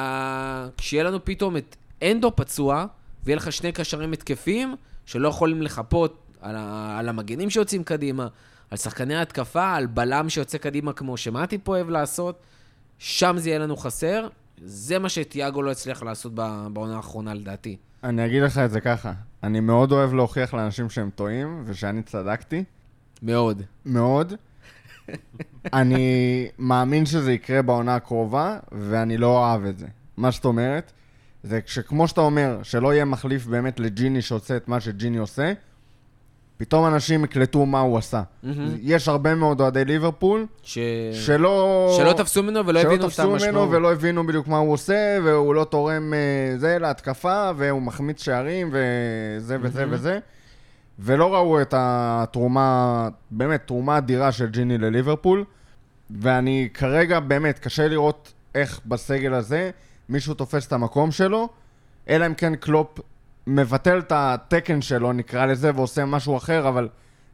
כשיהיה 0.76 1.04
לנו 1.04 1.24
פתאום 1.24 1.56
את 1.56 1.76
אנדו 2.02 2.36
פצוע, 2.36 2.86
ויהיה 3.24 3.36
לך 3.36 3.52
שני 3.52 3.72
קשרים 3.72 4.12
התקפיים, 4.12 4.76
שלא 5.06 5.28
יכולים 5.28 5.62
לחפות 5.62 6.22
על, 6.40 6.56
ה- 6.56 6.96
על 6.98 7.08
המגנים 7.08 7.50
שיוצאים 7.50 7.84
קדימה, 7.84 8.28
על 8.70 8.78
שחקני 8.78 9.14
ההתקפה, 9.14 9.74
על 9.74 9.86
בלם 9.86 10.28
שיוצא 10.28 10.58
קדימה 10.58 10.92
כמו 10.92 11.16
שמתי 11.16 11.58
פה 11.58 11.72
אוהב 11.72 11.90
לעשות, 11.90 12.42
שם 12.98 13.34
זה 13.38 13.48
יהיה 13.48 13.58
לנו 13.58 13.76
חסר. 13.76 14.28
זה 14.64 14.98
מה 14.98 15.08
שתיאגו 15.08 15.62
לא 15.62 15.70
הצליח 15.70 16.02
לעשות 16.02 16.34
בעונה 16.72 16.96
האחרונה 16.96 17.34
לדעתי. 17.34 17.76
אני 18.04 18.26
אגיד 18.26 18.42
לך 18.42 18.58
את 18.58 18.70
זה 18.70 18.80
ככה, 18.80 19.12
אני 19.42 19.60
מאוד 19.60 19.92
אוהב 19.92 20.14
להוכיח 20.14 20.54
לאנשים 20.54 20.90
שהם 20.90 21.10
טועים, 21.14 21.62
ושאני 21.66 22.02
צדקתי, 22.02 22.64
מאוד. 23.22 23.62
מאוד. 23.86 24.32
אני 25.72 26.48
מאמין 26.58 27.06
שזה 27.06 27.32
יקרה 27.32 27.62
בעונה 27.62 27.94
הקרובה, 27.94 28.58
ואני 28.72 29.16
לא 29.16 29.26
אוהב 29.26 29.64
את 29.64 29.78
זה. 29.78 29.86
מה 30.16 30.30
זאת 30.30 30.44
אומרת, 30.44 30.92
זה 31.42 31.60
שכמו 31.66 32.08
שאתה 32.08 32.20
אומר, 32.20 32.58
שלא 32.62 32.94
יהיה 32.94 33.04
מחליף 33.04 33.46
באמת 33.46 33.80
לג'יני 33.80 34.22
שעושה 34.22 34.56
את 34.56 34.68
מה 34.68 34.80
שג'יני 34.80 35.18
עושה, 35.18 35.52
פתאום 36.62 36.86
אנשים 36.86 37.24
יקלטו 37.24 37.66
מה 37.66 37.80
הוא 37.80 37.98
עשה. 37.98 38.22
מהמם. 38.42 38.76
יש 38.82 39.08
הרבה 39.08 39.34
מאוד 39.34 39.60
אוהדי 39.60 39.84
ליברפול, 39.84 40.46
ש... 40.62 40.78
שלא... 41.12 41.94
שלא 41.96 42.12
תפסו 42.12 42.42
ממנו 42.42 42.66
ולא 42.66 42.80
הבינו 42.80 42.94
את 42.94 43.00
שלא 43.00 43.08
תפסו 43.08 43.22
המשמעות. 43.22 43.54
ממנו 43.54 43.70
ולא 43.70 43.92
הבינו 43.92 44.26
בדיוק 44.26 44.48
מה 44.48 44.58
הוא 44.58 44.72
עושה, 44.72 45.18
והוא 45.24 45.54
לא 45.54 45.64
תורם 45.64 46.14
אה, 46.14 46.58
זה 46.58 46.78
להתקפה, 46.78 47.50
והוא 47.56 47.82
מחמיץ 47.82 48.24
שערים, 48.24 48.70
וזה 48.72 49.56
וזה 49.60 49.80
מהמם. 49.80 49.94
וזה. 49.94 50.18
ולא 50.98 51.34
ראו 51.34 51.60
את 51.60 51.74
התרומה, 51.76 53.08
באמת, 53.30 53.66
תרומה 53.66 53.98
אדירה 53.98 54.32
של 54.32 54.46
ג'יני 54.46 54.78
לליברפול. 54.78 55.44
ואני 56.10 56.68
כרגע, 56.74 57.20
באמת, 57.20 57.58
קשה 57.58 57.88
לראות 57.88 58.32
איך 58.54 58.80
בסגל 58.86 59.34
הזה 59.34 59.70
מישהו 60.08 60.34
תופס 60.34 60.66
את 60.66 60.72
המקום 60.72 61.10
שלו, 61.10 61.48
אלא 62.08 62.26
אם 62.26 62.34
כן 62.34 62.54
קלופ 62.56 62.98
מבטל 63.46 63.98
את 63.98 64.12
התקן 64.14 64.82
שלו, 64.82 65.12
נקרא 65.12 65.46
לזה, 65.46 65.70
ועושה 65.74 66.04
משהו 66.04 66.36
אחר, 66.36 66.68
אבל 66.68 66.88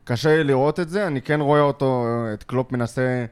קשה 0.04 0.36
לי 0.36 0.44
לראות 0.44 0.80
את 0.80 0.88
זה. 0.88 1.06
אני 1.06 1.22
כן 1.22 1.40
רואה 1.40 1.60
אותו, 1.60 2.06
את 2.34 2.42
קלופ 2.42 2.72
מנסה, 2.72 3.24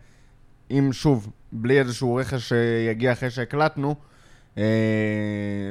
אם 0.71 0.91
שוב, 0.93 1.33
בלי 1.53 1.79
איזשהו 1.79 2.15
רכש 2.15 2.49
שיגיע 2.49 3.13
אחרי 3.13 3.31
שהקלטנו, 3.31 3.95
אה, 4.59 4.63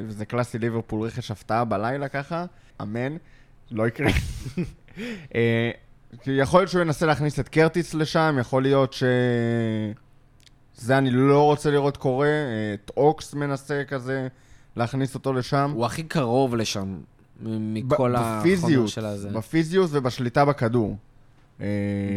וזה 0.07 0.25
קלאסי 0.25 0.59
ליברפול, 0.59 1.07
רכש 1.07 1.31
הפתעה 1.31 1.65
בלילה 1.65 2.07
ככה, 2.07 2.45
אמן, 2.81 3.17
לא 3.71 3.87
יקרה. 3.87 4.11
אה, 5.35 5.71
יכול 6.27 6.59
להיות 6.59 6.69
שהוא 6.69 6.81
ינסה 6.81 7.05
להכניס 7.05 7.39
את 7.39 7.49
קרטיס 7.49 7.93
לשם, 7.93 8.37
יכול 8.39 8.63
להיות 8.63 8.93
ש... 8.93 9.03
זה 10.75 10.97
אני 10.97 11.09
לא 11.11 11.43
רוצה 11.43 11.71
לראות 11.71 11.97
קורה, 11.97 12.27
אה, 12.27 12.73
את 12.73 12.91
אוקס 12.97 13.33
מנסה 13.33 13.83
כזה 13.87 14.27
להכניס 14.75 15.15
אותו 15.15 15.33
לשם. 15.33 15.71
הוא 15.75 15.85
הכי 15.85 16.03
קרוב 16.03 16.55
לשם, 16.55 16.97
מכל 17.41 18.15
החומר 18.15 18.87
של 18.87 19.05
הזה. 19.05 19.29
בפיזיות 19.29 19.89
ובשליטה 19.93 20.45
בכדור. 20.45 20.97
אה, 21.61 21.67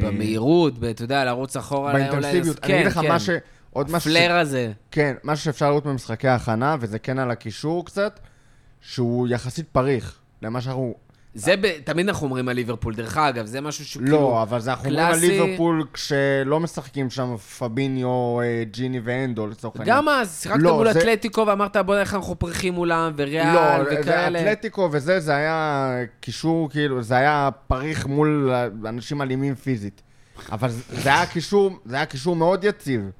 במהירות, 0.02 0.74
אתה 0.90 1.04
יודע, 1.04 1.24
לרוץ 1.24 1.56
אחורה. 1.56 1.92
באינטנסיביות. 1.92 2.58
כן, 2.58 2.72
אני 2.72 2.74
אגיד 2.74 2.86
לך 2.86 3.00
כן. 3.00 3.08
מה 3.08 3.20
ש... 3.20 3.30
עוד 3.70 3.90
משהו. 3.90 4.10
הפלר 4.10 4.32
הזה. 4.32 4.72
כן, 4.90 5.14
משהו 5.24 5.44
שאפשר 5.44 5.68
לראות 5.68 5.86
במשחקי 5.86 6.28
ההכנה, 6.28 6.76
וזה 6.80 6.98
כן 6.98 7.18
על 7.18 7.30
הקישור 7.30 7.84
קצת, 7.84 8.20
שהוא 8.80 9.28
יחסית 9.28 9.68
פריך 9.72 10.18
למה 10.42 10.60
שאנחנו 10.60 10.94
זה 11.34 11.54
ב... 11.60 11.66
תמיד 11.84 12.08
אנחנו 12.08 12.24
אומרים 12.26 12.48
על 12.48 12.56
ליברפול, 12.56 12.94
דרך 12.94 13.16
אגב, 13.16 13.46
זה 13.46 13.60
משהו 13.60 13.84
שהוא 13.84 14.02
כאילו... 14.02 14.18
לא, 14.18 14.42
אבל 14.42 14.60
זה 14.60 14.70
אנחנו 14.70 14.84
אומרים 14.88 15.04
על 15.06 15.12
קלאסי. 15.12 15.28
ליברפול 15.40 15.86
כשלא 15.92 16.60
משחקים 16.60 17.10
שם 17.10 17.36
פביניו, 17.36 18.40
אה, 18.40 18.62
ג'יני 18.70 19.00
ואנדו, 19.04 19.46
לצורך 19.46 19.76
העניין. 19.76 19.96
גם 19.96 20.08
אז, 20.08 20.40
שיחקת 20.42 20.62
לא, 20.62 20.76
מול 20.76 20.92
זה- 20.92 20.98
אתלטיקו 20.98 21.44
ואמרת, 21.46 21.76
בוא 21.76 21.94
נראה 21.94 22.00
איך 22.00 22.14
אנחנו 22.14 22.38
פרחים 22.38 22.74
מולם, 22.74 23.12
וריאל, 23.16 23.54
לא, 23.54 23.60
וכאלה. 24.00 24.40
אתלטיקו 24.40 24.88
וזה, 24.92 25.20
זה 25.20 25.36
היה 25.36 25.90
קישור, 26.20 26.70
כאילו, 26.70 27.02
זה 27.02 27.16
היה 27.16 27.48
פריך 27.66 28.06
מול 28.06 28.52
אנשים 28.86 29.22
אלימים 29.22 29.54
פיזית. 29.54 30.02
אבל 30.52 30.70
זה 30.70 30.82
זה 30.90 31.08
היה 31.14 31.26
קישור, 31.26 31.78
זה 31.84 31.96
היה 31.96 32.06
קישור 32.06 32.36
מאוד 32.36 32.64
יציב, 32.64 33.10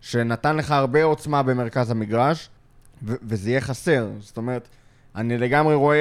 שנתן 0.00 0.56
לך 0.56 0.70
הרבה 0.70 1.04
עוצמה 1.04 1.42
במרכז 1.42 1.90
המגרש, 1.90 2.48
ו- 3.02 3.14
וזה 3.22 3.50
יהיה 3.50 3.60
חסר. 3.60 4.06
זאת 4.20 4.36
אומרת, 4.36 4.68
אני 5.16 5.38
לגמרי 5.38 5.74
רואה, 5.74 5.96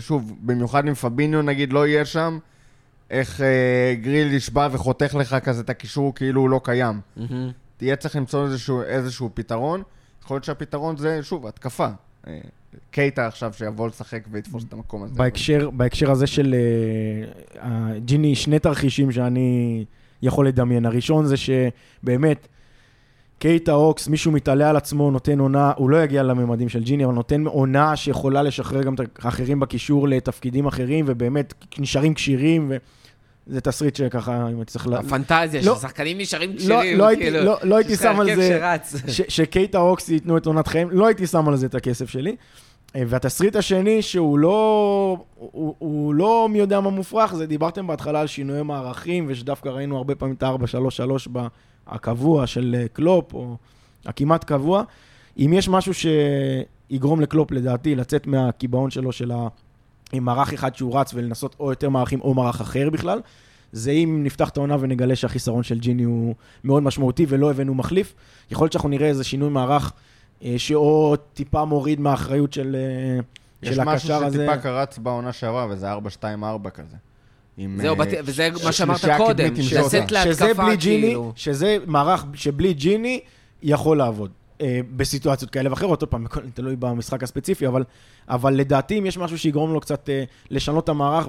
שוב, 0.00 0.36
במיוחד 0.40 0.88
אם 0.88 0.94
פביניו 0.94 1.42
נגיד 1.42 1.72
לא 1.72 1.86
יהיה 1.86 2.04
שם, 2.04 2.38
איך 3.10 3.40
אה, 3.40 3.94
גריל 4.02 4.32
ישבע 4.32 4.68
וחותך 4.72 5.14
לך 5.14 5.34
כזה 5.34 5.60
את 5.60 5.70
הקישור 5.70 6.14
כאילו 6.14 6.40
הוא 6.40 6.50
לא 6.50 6.60
קיים. 6.64 7.00
מהמם. 7.16 7.50
תהיה 7.76 7.96
צריך 7.96 8.16
למצוא 8.16 8.44
איזשהו, 8.44 8.82
איזשהו 8.82 9.30
פתרון. 9.34 9.82
יכול 10.22 10.34
להיות 10.34 10.44
שהפתרון 10.44 10.96
זה, 10.96 11.22
שוב, 11.22 11.46
התקפה. 11.46 11.88
אה, 12.26 12.38
קייטה 12.90 13.26
עכשיו 13.26 13.52
שיבוא 13.52 13.88
לשחק 13.88 14.22
ויתפוס 14.30 14.64
את 14.68 14.72
המקום 14.72 15.02
הזה. 15.02 15.14
בהקשר, 15.14 15.70
בהקשר 15.70 16.10
הזה 16.10 16.26
של 16.26 16.54
אה, 17.62 17.98
ג'יני, 17.98 18.34
שני 18.34 18.58
תרחישים 18.58 19.12
שאני 19.12 19.84
יכול 20.22 20.48
לדמיין. 20.48 20.86
הראשון 20.86 21.26
זה 21.26 21.36
שבאמת, 21.36 22.48
קייטה 23.40 23.72
אוקס, 23.72 24.08
מישהו 24.08 24.32
מתעלה 24.32 24.70
על 24.70 24.76
עצמו, 24.76 25.10
נותן 25.10 25.38
עונה, 25.38 25.72
הוא 25.76 25.90
לא 25.90 26.02
יגיע 26.02 26.22
לממדים 26.22 26.68
של 26.68 26.82
ג'יני, 26.82 27.04
אבל 27.04 27.14
נותן 27.14 27.46
עונה 27.46 27.96
שיכולה 27.96 28.42
לשחרר 28.42 28.82
גם 28.82 28.94
את 28.94 29.00
האחרים 29.22 29.60
בקישור 29.60 30.08
לתפקידים 30.08 30.66
אחרים, 30.66 31.04
ובאמת 31.08 31.54
נשארים 31.78 32.14
כשירים, 32.14 32.72
וזה 33.46 33.60
תסריט 33.60 33.96
שככה, 33.96 34.48
אם 34.48 34.56
הייתי 34.56 34.72
צריך... 34.72 34.86
ל... 34.86 34.94
הפנטזיה, 34.94 35.60
לא. 35.64 35.76
ששחקנים 35.76 36.18
נשארים 36.18 36.50
לא, 36.50 36.56
כשירים, 36.56 36.98
לא 36.98 37.06
הייתי, 37.06 37.22
כאילו. 37.22 37.44
לא, 37.44 37.58
לא 37.62 37.76
הייתי 37.76 37.96
שם 37.96 38.20
על 38.20 38.28
הרכב 38.28 38.40
זה, 38.40 38.48
שרץ. 38.48 38.94
ש, 39.08 39.20
שקייטה 39.28 39.78
אוקס 39.78 40.08
ייתנו 40.08 40.36
את 40.36 40.46
עונת 40.46 40.66
חיים, 40.66 40.90
לא 40.90 41.06
הייתי 41.06 41.26
שם 41.26 41.48
על 41.48 41.56
זה 41.56 41.66
את 41.66 41.74
הכסף 41.74 42.10
שלי. 42.10 42.36
אה, 42.96 43.02
והתסריט 43.06 43.56
השני, 43.56 44.02
שהוא 44.02 44.38
לא, 44.38 45.16
הוא, 45.36 45.74
הוא 45.78 46.14
לא 46.14 46.48
מי 46.50 46.58
יודע 46.58 46.80
מה 46.80 46.90
מופרך, 46.90 47.34
זה 47.34 47.46
דיברתם 47.46 47.86
בהתחלה 47.86 48.20
על 48.20 48.26
שינויי 48.26 48.62
מערכים, 48.62 49.24
ושדווקא 49.28 49.68
ראינו 49.68 49.96
הרבה 49.96 50.14
פעמים 50.14 50.34
את 50.34 50.42
ה-4-3-3 50.42 51.38
הקבוע 51.86 52.46
של 52.46 52.76
אה, 52.78 52.88
קלופ, 52.88 53.34
או 53.34 53.56
הכמעט 54.06 54.44
קבוע. 54.44 54.82
אם 55.38 55.52
יש 55.52 55.68
משהו 55.68 55.92
שיגרום 55.94 57.20
לקלופ, 57.20 57.50
לדעתי, 57.50 57.94
לצאת 57.94 58.26
מהקיבעון 58.26 58.90
שלו 58.90 59.12
של 59.12 59.30
ה... 59.30 59.48
עם 60.12 60.24
מערך 60.24 60.52
אחד 60.52 60.76
שהוא 60.76 60.98
רץ 60.98 61.14
ולנסות 61.14 61.56
או 61.60 61.70
יותר 61.70 61.88
מערכים 61.88 62.20
או 62.20 62.34
מערך 62.34 62.60
אחר 62.60 62.90
בכלל, 62.90 63.20
זה 63.72 63.90
אם 63.90 64.20
נפתח 64.24 64.48
את 64.48 64.56
העונה 64.56 64.76
ונגלה 64.80 65.16
שהחיסרון 65.16 65.62
של 65.62 65.78
ג'יני 65.78 66.02
הוא 66.02 66.34
מאוד 66.64 66.82
משמעותי 66.82 67.26
ולא 67.28 67.50
הבאנו 67.50 67.74
מחליף. 67.74 68.14
יכול 68.50 68.64
להיות 68.64 68.72
שאנחנו 68.72 68.88
נראה 68.88 69.08
איזה 69.08 69.24
שינוי 69.24 69.48
מערך 69.50 69.92
אה, 70.44 70.54
שאו 70.58 71.14
טיפה 71.34 71.64
מוריד 71.64 72.00
מהאחריות 72.00 72.52
של, 72.52 72.76
אה, 72.76 73.20
יש 73.62 73.74
של 73.74 73.84
משהו 73.84 73.92
הקשר 73.92 74.24
הזה. 74.24 74.36
שטיפה 74.36 74.56
קרץ 74.62 74.98
בעונה 74.98 75.32
שעברה, 75.32 75.66
וזה 75.70 75.92
4-2-4 75.92 76.70
כזה. 76.70 76.96
עם, 77.62 77.78
זהו, 77.80 77.90
אה, 77.90 77.98
באתי- 77.98 78.16
וזה 78.24 78.48
מה 78.64 78.72
ש- 78.72 78.78
שאמרת 78.78 78.98
שלישייה 78.98 79.18
קודם, 79.18 79.44
עם 79.44 79.52
לצאת. 79.52 79.64
שזה 79.64 80.04
להתקפה, 80.10 80.64
בלי 80.66 80.76
ג'יני, 80.76 81.06
כאילו. 81.06 81.32
שזה 81.36 81.76
מערך 81.86 82.24
שבלי 82.34 82.72
ג'יני 82.74 83.20
יכול 83.62 83.98
לעבוד. 83.98 84.30
אה, 84.60 84.80
בסיטואציות 84.96 85.50
כאלה 85.50 85.70
ואחרות, 85.70 86.02
עוד 86.02 86.08
פעם, 86.10 86.26
תלוי 86.54 86.76
במשחק 86.76 87.22
הספציפי, 87.22 87.66
אבל, 87.66 87.84
אבל 88.28 88.54
לדעתי 88.54 88.98
אם 88.98 89.06
יש 89.06 89.18
משהו 89.18 89.38
שיגרום 89.38 89.72
לו 89.72 89.80
קצת 89.80 90.08
אה, 90.08 90.24
לשנות 90.50 90.84
את 90.84 90.88
המערך 90.88 91.28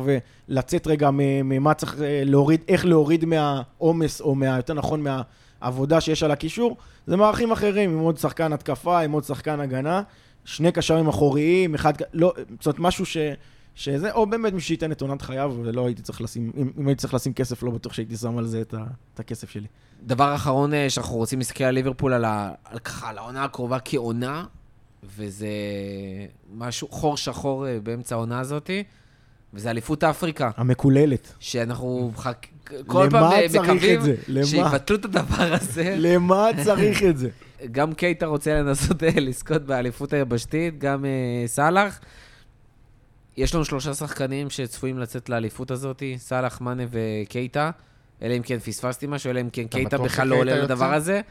ולצאת 0.50 0.88
רגע 0.88 1.10
ממה 1.14 1.74
צריך 1.74 1.96
להוריד, 2.26 2.62
איך 2.68 2.86
להוריד 2.86 3.26
מהעומס, 3.26 4.22
או 4.22 4.36
מה, 4.36 4.46
יותר 4.46 4.74
נכון 4.74 5.04
מהעבודה 5.62 6.02
שיש 6.02 6.24
על 6.24 6.32
הקישור, 6.32 6.78
זה 7.08 7.18
מערכים 7.18 7.52
אחרים, 7.52 7.90
עם 7.92 8.00
עוד 8.00 8.18
שחקן 8.18 8.54
התקפה, 8.54 9.00
עם 9.00 9.12
עוד 9.12 9.24
שחקן 9.24 9.60
הגנה, 9.60 10.02
שני 10.46 10.72
קשרים 10.72 11.08
אחוריים, 11.08 11.76
אחד, 11.76 11.94
לא, 12.14 12.34
זאת 12.60 12.66
אומרת, 12.66 12.80
משהו 12.80 13.06
ש... 13.06 13.18
שזה, 13.76 14.12
או 14.12 14.26
באמת 14.26 14.54
מי 14.54 14.62
שייתן 14.62 14.92
את 14.92 15.02
עונת 15.02 15.22
חייו, 15.22 15.54
ולא 15.64 15.86
הייתי 15.86 16.02
צריך 16.02 16.22
לשים, 16.22 16.52
אם, 16.58 16.72
אם 16.80 16.88
הייתי 16.88 17.02
צריך 17.02 17.14
לשים 17.14 17.34
כסף, 17.34 17.64
לא 17.64 17.72
בטוח 17.72 17.94
שהייתי 17.94 18.18
שם 18.18 18.38
על 18.38 18.48
זה 18.48 18.62
את, 18.62 18.74
ה, 18.74 18.84
את 19.14 19.20
הכסף 19.20 19.50
שלי. 19.50 19.68
דבר 20.04 20.36
אחרון 20.36 20.74
אה, 20.74 20.90
שאנחנו 20.90 21.16
רוצים 21.16 21.40
להסתכל 21.40 21.64
על 21.64 21.76
ליברפול, 21.76 22.14
על, 22.14 22.26
ה... 22.26 22.52
על 22.66 22.80
ככה, 22.80 23.10
על 23.10 23.18
העונה 23.18 23.44
הקרובה 23.44 23.78
כעונה, 23.86 24.46
וזה 25.04 25.48
משהו, 26.54 26.88
חור 26.88 27.18
שחור 27.18 27.68
אה, 27.68 27.80
באמצע 27.84 28.16
העונה 28.16 28.40
הזאתי, 28.40 28.84
וזה 29.54 29.70
אליפות 29.70 30.04
אפריקה, 30.04 30.50
המקוללת. 30.58 31.34
שאנחנו 31.40 32.12
חק... 32.16 32.48
כל 32.88 33.08
פעם 33.12 33.24
אה, 33.24 33.46
מקווים? 33.62 34.02
שיבטלו 34.44 34.98
את 34.98 35.06
הדבר 35.06 35.54
הזה. 35.54 35.96
למה 36.00 36.48
צריך 36.64 37.04
את 37.04 37.18
זה? 37.18 37.30
גם 37.72 37.94
קייטה 37.94 38.26
רוצה 38.26 38.54
לנסות 38.54 39.04
לזכות 39.04 39.62
באליפות 39.62 40.14
היבשתית, 40.14 40.80
גם 40.80 41.06
סאלח. 41.46 42.00
יש 43.38 43.56
לנו 43.56 43.66
שלושה 43.66 43.94
שחקנים 43.94 44.50
שצפויים 44.50 45.00
לצאת 45.00 45.30
לאליפות 45.30 45.72
הזאת, 45.72 46.04
סאלח, 46.18 46.62
מאנה 46.62 46.84
וקייטה. 46.92 47.72
אלא 48.22 48.38
אם 48.38 48.42
כן 48.42 48.60
פספסתי 48.60 49.08
משהו, 49.08 49.30
אלא 49.30 49.42
אם 49.42 49.50
כן 49.50 49.68
קייטה 49.68 49.98
בכלל 49.98 50.28
לא 50.28 50.36
עולה? 50.36 50.56
לדבר 50.56 50.94
הזה. 50.94 51.22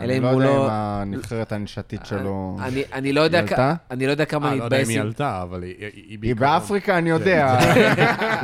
אלא 0.00 0.04
אני 0.12 0.18
אם 0.18 0.22
לא 0.22 0.28
הוא 0.30 0.42
יודע 0.42 0.52
אם 0.52 0.58
לא... 0.58 0.68
הנבחרת 0.70 1.52
הנשתית 1.52 2.06
שלו... 2.06 2.56
אני, 2.62 2.82
אני 2.92 3.12
לא 3.12 3.20
יודע, 3.20 3.38
היא 3.38 3.46
כ... 3.46 3.50
עלתה? 3.50 3.74
אני 3.90 4.06
לא 4.06 4.10
יודע 4.10 4.24
כמה 4.24 4.46
אה, 4.46 4.52
אני 4.52 4.58
לא 4.60 4.64
יודע 4.64 4.76
אם 4.76 4.82
אתבאס 4.82 4.88
היא 4.90 5.00
עם... 5.00 5.06
עלתה, 5.06 5.42
אבל 5.42 5.62
היא- 5.62 5.74
היא. 6.22 6.36
באפריקה, 6.36 6.98
אני 6.98 7.10
יודע. 7.10 7.58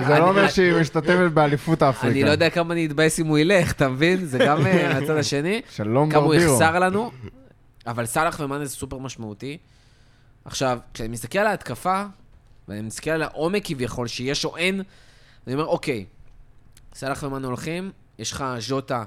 זה 0.06 0.18
לא 0.18 0.28
אומר 0.28 0.48
שהיא 0.48 0.72
משתתפת 0.80 1.30
באליפות 1.34 1.82
אפריקה. 1.82 2.14
אני 2.14 2.24
לא 2.24 2.30
יודע 2.30 2.50
כמה 2.50 2.74
אני 2.74 2.86
אתבאס 2.86 3.20
אם 3.20 3.26
הוא 3.26 3.38
ילך, 3.38 3.72
אתה 3.72 3.88
מבין? 3.88 4.26
זה 4.26 4.38
גם 4.38 4.66
אה, 4.66 4.88
מהצד 4.94 5.16
השני. 5.16 5.60
שלום 5.70 6.10
כמה 6.10 6.20
הוא 6.22 6.28
ברבירו. 6.32 6.52
יחסר 6.54 6.78
לנו, 6.78 7.10
אבל 7.86 8.06
סאלח 8.06 8.40
ומאנה 8.40 8.64
זה 8.64 8.70
סופר 8.76 8.98
משמעותי. 8.98 9.58
עכשיו, 10.44 10.78
כשאני 10.94 11.08
מסתכל 11.08 11.38
על 11.38 11.46
ההתקפה, 11.46 12.02
ואני 12.70 12.80
מסתכל 12.80 13.10
על 13.10 13.22
העומק 13.22 13.62
כביכול, 13.64 14.06
שיש 14.06 14.44
או 14.44 14.56
אין, 14.56 14.82
אני 15.46 15.54
אומר, 15.54 15.66
אוקיי, 15.66 16.04
סאלח 16.94 17.22
ומאנה 17.22 17.46
הולכים, 17.46 17.90
יש 18.18 18.32
לך 18.32 18.44
ז'וטה, 18.58 19.04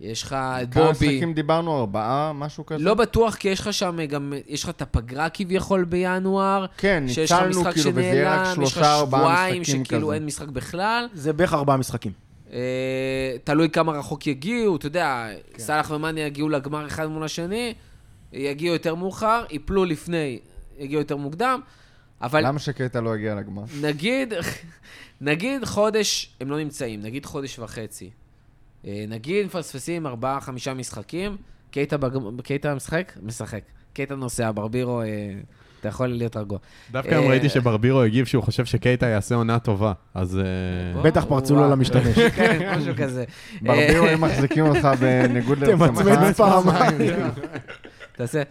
יש 0.00 0.22
לך 0.22 0.32
את 0.32 0.74
כמה 0.74 0.84
בובי. 0.92 1.08
משחקים 1.08 1.34
דיברנו? 1.34 1.78
ארבעה? 1.80 2.32
משהו 2.32 2.66
כזה? 2.66 2.84
לא 2.84 2.94
בטוח, 2.94 3.34
כי 3.34 3.48
יש 3.48 3.60
לך 3.60 3.72
שם 3.72 4.04
גם, 4.08 4.32
יש 4.46 4.64
לך 4.64 4.68
את 4.68 4.82
הפגרה 4.82 5.28
כביכול 5.28 5.84
בינואר, 5.84 6.66
כן, 6.76 7.04
לך 7.08 7.18
ניצלנו 7.18 7.64
כאילו, 7.64 7.90
וזה 7.90 8.02
יהיה 8.02 8.34
רק 8.34 8.44
שנעלם, 8.44 8.62
יש 8.62 8.72
לך 8.72 8.74
שלושה, 8.74 8.94
ארבעה 8.94 9.20
שבועיים 9.20 9.62
משחקים 9.62 9.84
שכאילו 9.84 10.06
כזה. 10.06 10.14
אין 10.14 10.26
משחק 10.26 10.48
בכלל. 10.48 11.08
זה 11.14 11.32
בערך 11.32 11.54
ארבעה 11.54 11.76
משחקים. 11.76 12.12
אה, 12.52 13.36
תלוי 13.44 13.70
כמה 13.70 13.92
רחוק 13.92 14.26
יגיעו, 14.26 14.76
אתה 14.76 14.86
יודע, 14.86 15.26
כן. 15.52 15.58
סאלח 15.58 15.90
ומאני 15.90 16.20
יגיעו 16.20 16.48
לגמר 16.48 16.86
אחד 16.86 17.06
מול 17.06 17.24
השני, 17.24 17.74
יגיעו 18.32 18.74
יותר 18.74 18.94
מאוחר, 18.94 19.44
יפלו 19.50 19.84
לפני, 19.84 20.38
יגיעו 20.78 21.00
יותר 21.00 21.16
מוקדם, 21.16 21.60
אבל 22.22 22.46
למה 22.46 22.58
שקייטה 22.58 23.00
לא 23.00 23.14
הגיע 23.14 23.34
לגמר? 23.34 23.62
נגיד, 23.80 24.34
נגיד 25.20 25.64
חודש, 25.64 26.36
הם 26.40 26.50
לא 26.50 26.58
נמצאים, 26.58 27.00
נגיד 27.00 27.26
חודש 27.26 27.58
וחצי. 27.58 28.10
אה, 28.86 29.04
נגיד 29.08 29.46
מפספסים 29.46 30.06
ארבעה, 30.06 30.40
חמישה 30.40 30.74
משחקים, 30.74 31.36
קייטה, 31.70 31.96
בג... 31.96 32.10
קייטה 32.42 32.74
משחק? 32.74 33.12
משחק. 33.22 33.60
קייטה 33.92 34.14
נוסע, 34.14 34.50
ברבירו, 34.54 35.02
אה, 35.02 35.06
אתה 35.80 35.88
יכול 35.88 36.06
להיות 36.06 36.36
רגוע. 36.36 36.58
דווקא 36.90 37.10
היום 37.10 37.24
אה, 37.24 37.30
ראיתי 37.30 37.48
שברבירו 37.48 38.02
הגיב 38.02 38.26
שהוא 38.26 38.44
חושב 38.44 38.64
שקייטה 38.64 39.06
יעשה 39.06 39.34
עונה 39.34 39.58
טובה, 39.58 39.92
אז... 40.14 40.40
בטח 41.02 41.24
פרצו 41.24 41.56
לו. 41.56 41.70
למשתמש. 41.70 42.18
כן, 42.36 42.76
משהו 42.78 42.94
כזה. 42.96 43.24
ברבירו, 43.62 44.06
הם 44.06 44.20
מחזיקים 44.20 44.66
אותך 44.66 44.88
בניגוד 45.00 45.58
לרצונך. 45.58 45.98
תמצמץ 45.98 46.36
פעמיים. 46.36 47.12
תעשה 48.16 48.42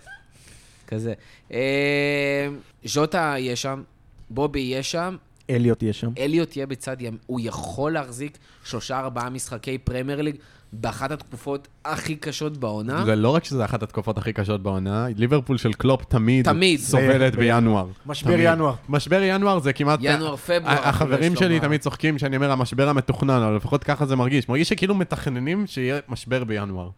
כזה. 0.93 1.13
אה, 1.53 2.47
ז'וטה 2.85 3.33
יהיה 3.37 3.55
שם, 3.55 3.81
בובי 4.29 4.59
יהיה 4.59 4.83
שם, 4.83 5.15
אליוט 5.49 5.83
יהיה 5.83 5.93
שם. 5.93 6.09
אליוט 6.17 6.55
יהיה 6.55 6.67
בצד 6.67 7.01
ים, 7.01 7.17
הוא 7.25 7.39
יכול 7.43 7.91
להחזיק 7.93 8.37
שלושה 8.63 8.99
ארבעה 8.99 9.29
משחקי 9.29 9.77
פרמייר 9.77 10.21
ליג 10.21 10.35
באחת 10.73 11.11
התקופות 11.11 11.67
הכי 11.85 12.15
קשות 12.15 12.57
בעונה. 12.57 13.05
זה 13.05 13.15
לא 13.15 13.29
רק 13.29 13.43
שזה 13.43 13.65
אחת 13.65 13.83
התקופות 13.83 14.17
הכי 14.17 14.33
קשות 14.33 14.63
בעונה, 14.63 15.07
ליברפול 15.17 15.57
של 15.57 15.73
קלופ 15.73 16.03
תמיד 16.03 16.45
תמיד. 16.45 16.79
סובלת 16.79 17.35
בינואר. 17.35 17.87
משבר 18.05 18.31
תמיד. 18.31 18.45
ינואר. 18.45 18.73
משבר 18.89 19.21
ינואר 19.23 19.59
זה 19.59 19.73
כמעט... 19.73 19.99
ינואר, 20.01 20.35
פברואר. 20.35 20.87
החברים 20.87 21.35
שלי 21.35 21.55
לומר. 21.55 21.67
תמיד 21.67 21.81
צוחקים 21.81 22.17
שאני 22.17 22.35
אומר 22.35 22.51
המשבר 22.51 22.89
המתוכנן, 22.89 23.41
אבל 23.41 23.55
לפחות 23.55 23.83
ככה 23.83 24.05
זה 24.05 24.15
מרגיש. 24.15 24.49
מרגיש 24.49 24.69
שכאילו 24.69 24.95
מתכננים 24.95 25.67
שיהיה 25.67 25.99
משבר 26.09 26.43
בינואר. 26.43 26.89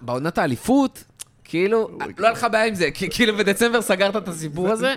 בעונת 0.00 0.38
האליפות, 0.38 1.04
כאילו, 1.48 1.88
לא 2.18 2.26
היה 2.26 2.32
לך 2.32 2.46
בעיה 2.52 2.64
עם 2.66 2.74
זה, 2.74 2.90
כי 2.90 3.10
כאילו 3.10 3.36
בדצמבר 3.36 3.82
סגרת 3.82 4.16
את 4.16 4.28
הסיפור 4.28 4.68
הזה. 4.68 4.94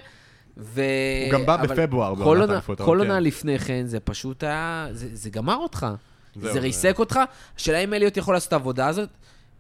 ו... 0.57 0.81
הוא 1.25 1.33
גם 1.33 1.45
בא 1.45 1.55
אבל 1.55 1.67
בפברואר 1.67 2.15
כל 2.15 2.19
בעונת 2.23 2.39
עונה- 2.41 2.53
האליפות, 2.53 2.77
כל 2.77 2.83
כן. 2.85 2.91
עונה 2.91 3.19
לפני 3.19 3.59
כן, 3.59 3.83
זה 3.85 3.99
פשוט 3.99 4.43
היה... 4.43 4.88
זה 4.91 5.07
זה 5.13 5.29
גמר 5.29 5.55
אותך. 5.55 5.88
זה 6.35 6.53
זה- 6.53 6.59
ריסק 6.59 6.99
אותך. 6.99 7.19
השאלה 7.57 7.77
אם 7.77 7.93
אליוט 7.93 8.17
יכול 8.17 8.33
לעשות 8.33 8.47
את 8.47 8.53
העבודה 8.53 8.88
הזאת, 8.88 9.09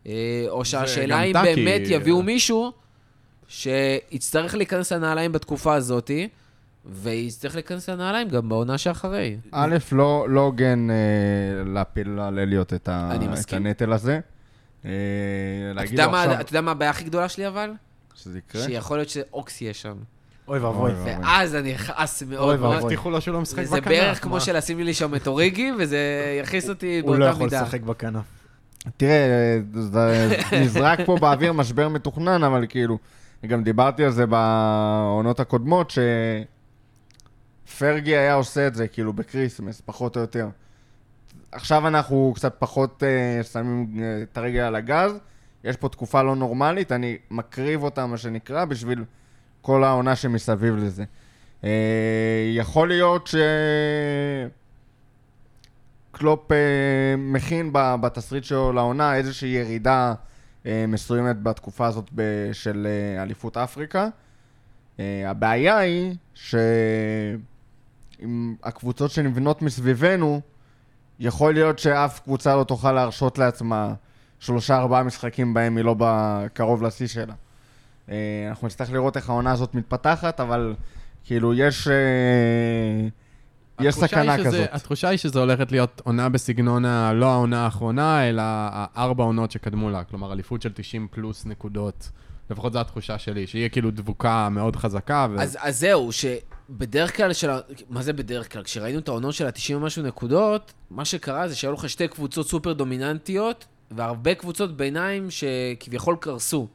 אה, 0.07 0.11
או 0.49 0.65
שהשאלה 0.65 1.23
אם 1.23 1.33
באמת 1.33 1.81
יביאו 1.85 2.23
מישהו 2.23 2.71
שיצטרך 3.47 4.55
להיכנס 4.55 4.91
לנעליים 4.93 5.31
בתקופה 5.31 5.73
הזאתי, 5.75 6.27
ויצטרך 6.85 7.55
להיכנס 7.55 7.89
לנעליים 7.89 8.29
גם 8.29 8.49
בעונה 8.49 8.77
שאחרי. 8.77 9.37
א', 9.51 9.77
לא 9.91 10.25
לא 10.29 10.41
הוגן 10.41 10.87
אה, 10.89 10.95
להפיל 11.73 12.19
על 12.19 12.39
אליוט 12.39 12.73
את 12.73 12.89
ה- 12.89 13.09
אני 13.11 13.25
את 13.25 13.29
מסכים. 13.31 13.65
הנטל 13.65 13.93
הזה. 13.93 14.19
אה, 14.85 14.91
אתה 15.71 15.73
להגיד 15.73 15.91
יודע 15.91 16.05
לו 16.05 16.11
מה- 16.11 16.23
עכשיו 16.23 16.41
אתה 16.41 16.51
יודע 16.51 16.61
מה 16.61 16.71
הבעיה 16.71 16.91
הכי 16.91 17.03
גדולה 17.03 17.29
שלי 17.29 17.47
אבל? 17.47 17.71
שזה 18.15 18.37
יקרה. 18.37 18.61
שיכול 18.63 18.97
להיות 18.97 19.09
שאוקס 19.09 19.61
יהיה 19.61 19.73
שם. 19.73 19.95
אוי 20.47 20.59
ואבוי. 20.59 20.91
אוי. 20.91 21.01
ואז 21.21 21.55
אני 21.55 21.75
אכעס 21.75 22.21
אוי 22.23 22.29
מאוד 22.31 22.49
ואבוי. 22.49 22.69
מאוד. 22.69 22.83
הבטיחו 22.83 23.09
לו 23.09 23.21
שהוא 23.21 23.33
לא 23.33 23.41
משחק 23.41 23.59
בכנף. 23.63 23.69
זה 23.69 23.81
בערך 23.81 24.23
כמו? 24.23 24.41
שלשים 24.41 24.79
לי 24.79 24.93
שם 24.93 25.15
את 25.15 25.27
אוריגי, 25.27 25.71
וזה 25.79 25.97
יכעיס 26.41 26.69
אותי 26.69 26.99
הוא 27.03 27.15
לא 27.15 27.25
באותה 27.25 27.31
יכול 27.35 27.43
מידה. 27.45 27.61
לשחק 27.61 27.81
בכנף. 27.81 28.23
תראה, 28.97 29.57
זה 29.73 30.29
נזרק 30.51 30.99
פה 31.05 31.17
באוויר 31.21 31.53
משבר 31.53 31.89
מתוכנן, 31.89 32.43
אבל 32.43 32.65
כאילו, 32.69 32.97
גם 33.47 33.63
דיברתי 33.63 34.03
על 34.05 34.11
זה 34.11 34.25
בעונות 34.25 35.39
הקודמות, 35.39 35.93
שפרגי' 37.67 38.17
היה 38.17 38.33
עושה 38.33 38.67
את 38.67 38.75
זה, 38.75 38.87
כאילו, 38.87 39.13
בקריסמס, 39.13 39.81
פחות 39.85 40.15
או 40.15 40.21
יותר. 40.21 40.47
עכשיו 41.51 41.87
אנחנו 41.87 42.31
קצת 42.35 42.55
פחות 42.59 43.03
אה, 43.03 43.43
שמים 43.43 43.87
אה, 43.99 44.21
את 44.23 44.37
הרגל 44.37 44.59
על 44.59 44.75
הגז, 44.75 45.11
יש 45.63 45.77
פה 45.77 45.89
תקופה 45.89 46.21
לא 46.23 46.35
נורמלית, 46.35 46.91
אני 46.91 47.17
מקריב 47.31 47.83
אותה, 47.83 48.05
מה 48.05 48.17
שנקרא, 48.17 48.65
בשביל 48.65 49.03
כל 49.61 49.83
העונה 49.83 50.15
שמסביב 50.15 50.75
לזה. 50.75 51.03
אה, 51.63 51.69
יכול 52.55 52.87
להיות 52.87 53.27
ש... 53.27 53.35
קלופ 56.11 56.51
אה, 56.51 56.57
מכין 57.17 57.69
ב- 57.73 57.95
בתסריט 58.01 58.43
שלו 58.43 58.73
לעונה 58.73 59.15
איזושהי 59.15 59.49
ירידה 59.49 60.13
אה, 60.65 60.85
מסוימת 60.87 61.43
בתקופה 61.43 61.87
הזאת 61.87 62.09
ב- 62.15 62.49
של 62.53 62.87
אה, 62.89 63.23
אליפות 63.23 63.57
אפריקה. 63.57 64.07
אה, 64.99 65.23
הבעיה 65.29 65.77
היא 65.77 66.15
שעם 66.33 66.55
הקבוצות 68.63 69.11
שנבנות 69.11 69.61
מסביבנו, 69.61 70.41
יכול 71.19 71.53
להיות 71.53 71.79
שאף 71.79 72.19
קבוצה 72.19 72.55
לא 72.55 72.63
תוכל 72.63 72.91
להרשות 72.91 73.37
לעצמה 73.37 73.93
שלושה 74.39 74.77
ארבעה 74.77 75.03
משחקים 75.03 75.53
בהם 75.53 75.77
היא 75.77 75.85
לא 75.85 75.95
קרוב 76.53 76.83
לשיא 76.83 77.07
שלה. 77.07 77.33
אה, 78.09 78.15
אנחנו 78.49 78.67
נצטרך 78.67 78.91
לראות 78.91 79.17
איך 79.17 79.29
העונה 79.29 79.51
הזאת 79.51 79.75
מתפתחת, 79.75 80.39
אבל 80.39 80.75
כאילו 81.23 81.53
יש... 81.53 81.87
אה, 81.87 83.07
יש 83.81 83.95
סכנה 83.95 84.37
שזה- 84.37 84.47
כזאת. 84.47 84.67
התחושה 84.71 85.09
היא 85.09 85.17
שזו 85.17 85.39
הולכת 85.39 85.71
להיות 85.71 86.01
עונה 86.05 86.29
בסגנון 86.29 86.85
ה... 86.85 87.13
לא 87.13 87.25
העונה 87.25 87.65
האחרונה, 87.65 88.29
אלא 88.29 88.41
הארבע 88.45 89.23
עונות 89.23 89.51
שקדמו 89.51 89.89
לה. 89.89 90.03
כלומר, 90.03 90.33
אליפות 90.33 90.61
של 90.61 90.71
90 90.73 91.07
פלוס 91.11 91.45
נקודות. 91.45 92.09
לפחות 92.49 92.73
זו 92.73 92.79
התחושה 92.79 93.17
שלי, 93.17 93.47
שיהיה 93.47 93.69
כאילו 93.69 93.91
דבוקה 93.91 94.49
מאוד 94.49 94.75
חזקה. 94.75 95.27
ו... 95.31 95.41
אז, 95.41 95.57
אז 95.61 95.79
זהו, 95.79 96.11
שבדרך 96.69 97.17
כלל, 97.17 97.33
של, 97.33 97.49
מה 97.89 98.03
זה 98.03 98.13
בדרך 98.13 98.51
כלל? 98.53 98.63
כשראינו 98.63 98.99
את 98.99 99.07
העונות 99.07 99.33
של 99.33 99.45
ה-90 99.45 99.75
ומשהו 99.75 100.03
נקודות, 100.03 100.73
מה 100.89 101.05
שקרה 101.05 101.47
זה 101.47 101.55
שהיו 101.55 101.73
לך 101.73 101.89
שתי 101.89 102.07
קבוצות 102.07 102.47
סופר 102.47 102.73
דומיננטיות, 102.73 103.65
והרבה 103.91 104.35
קבוצות 104.35 104.77
ביניים 104.77 105.27
שכביכול 105.29 106.17
קרסו. 106.19 106.67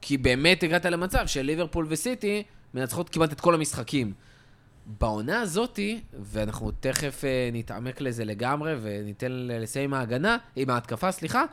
כי 0.00 0.18
באמת 0.18 0.62
הגעת 0.62 0.84
למצב 0.84 1.26
של 1.26 1.42
ליברפול 1.42 1.86
וסיטי 1.88 2.42
מנצחות 2.74 3.08
כמעט 3.08 3.32
את 3.32 3.40
כל 3.40 3.54
המשחקים. 3.54 4.12
בעונה 4.86 5.40
הזאתי, 5.40 6.00
ואנחנו 6.22 6.70
תכף 6.80 7.24
אה, 7.24 7.50
נתעמק 7.52 8.00
לזה 8.00 8.24
לגמרי 8.24 8.74
וניתן 8.82 9.28
לסיים 9.30 9.94
עם 9.94 10.00
ההגנה, 10.00 10.36
עם 10.56 10.70
ההתקפה, 10.70 11.12
סליחה, 11.12 11.44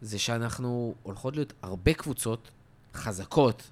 זה 0.00 0.18
שאנחנו 0.18 0.94
הולכות 1.02 1.36
להיות 1.36 1.52
הרבה 1.62 1.94
קבוצות 1.94 2.50
חזקות, 2.94 3.70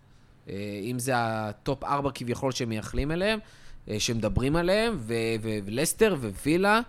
אם 0.90 0.98
זה 0.98 1.12
הטופ 1.16 1.84
4 1.84 2.10
כביכול 2.14 2.52
שמייחלים 2.52 3.12
אליהם, 3.12 3.38
אה, 3.88 4.00
שמדברים 4.00 4.56
עליהם, 4.56 4.98
ולסטר 5.64 6.16
ווילה, 6.20 6.80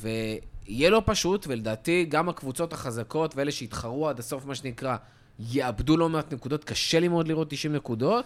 ויהיה 0.00 0.90
לא 0.90 1.02
פשוט, 1.06 1.46
ולדעתי 1.48 2.04
גם 2.08 2.28
הקבוצות 2.28 2.72
החזקות 2.72 3.36
ואלה 3.36 3.50
שיתחרו 3.50 4.08
עד 4.08 4.18
הסוף, 4.18 4.46
מה 4.46 4.54
שנקרא, 4.54 4.96
יאבדו 5.38 5.96
לא 5.96 6.08
מעט 6.08 6.32
נקודות, 6.32 6.64
קשה 6.64 7.00
לי 7.00 7.08
מאוד 7.08 7.28
לראות 7.28 7.50
90 7.50 7.72
נקודות, 7.72 8.24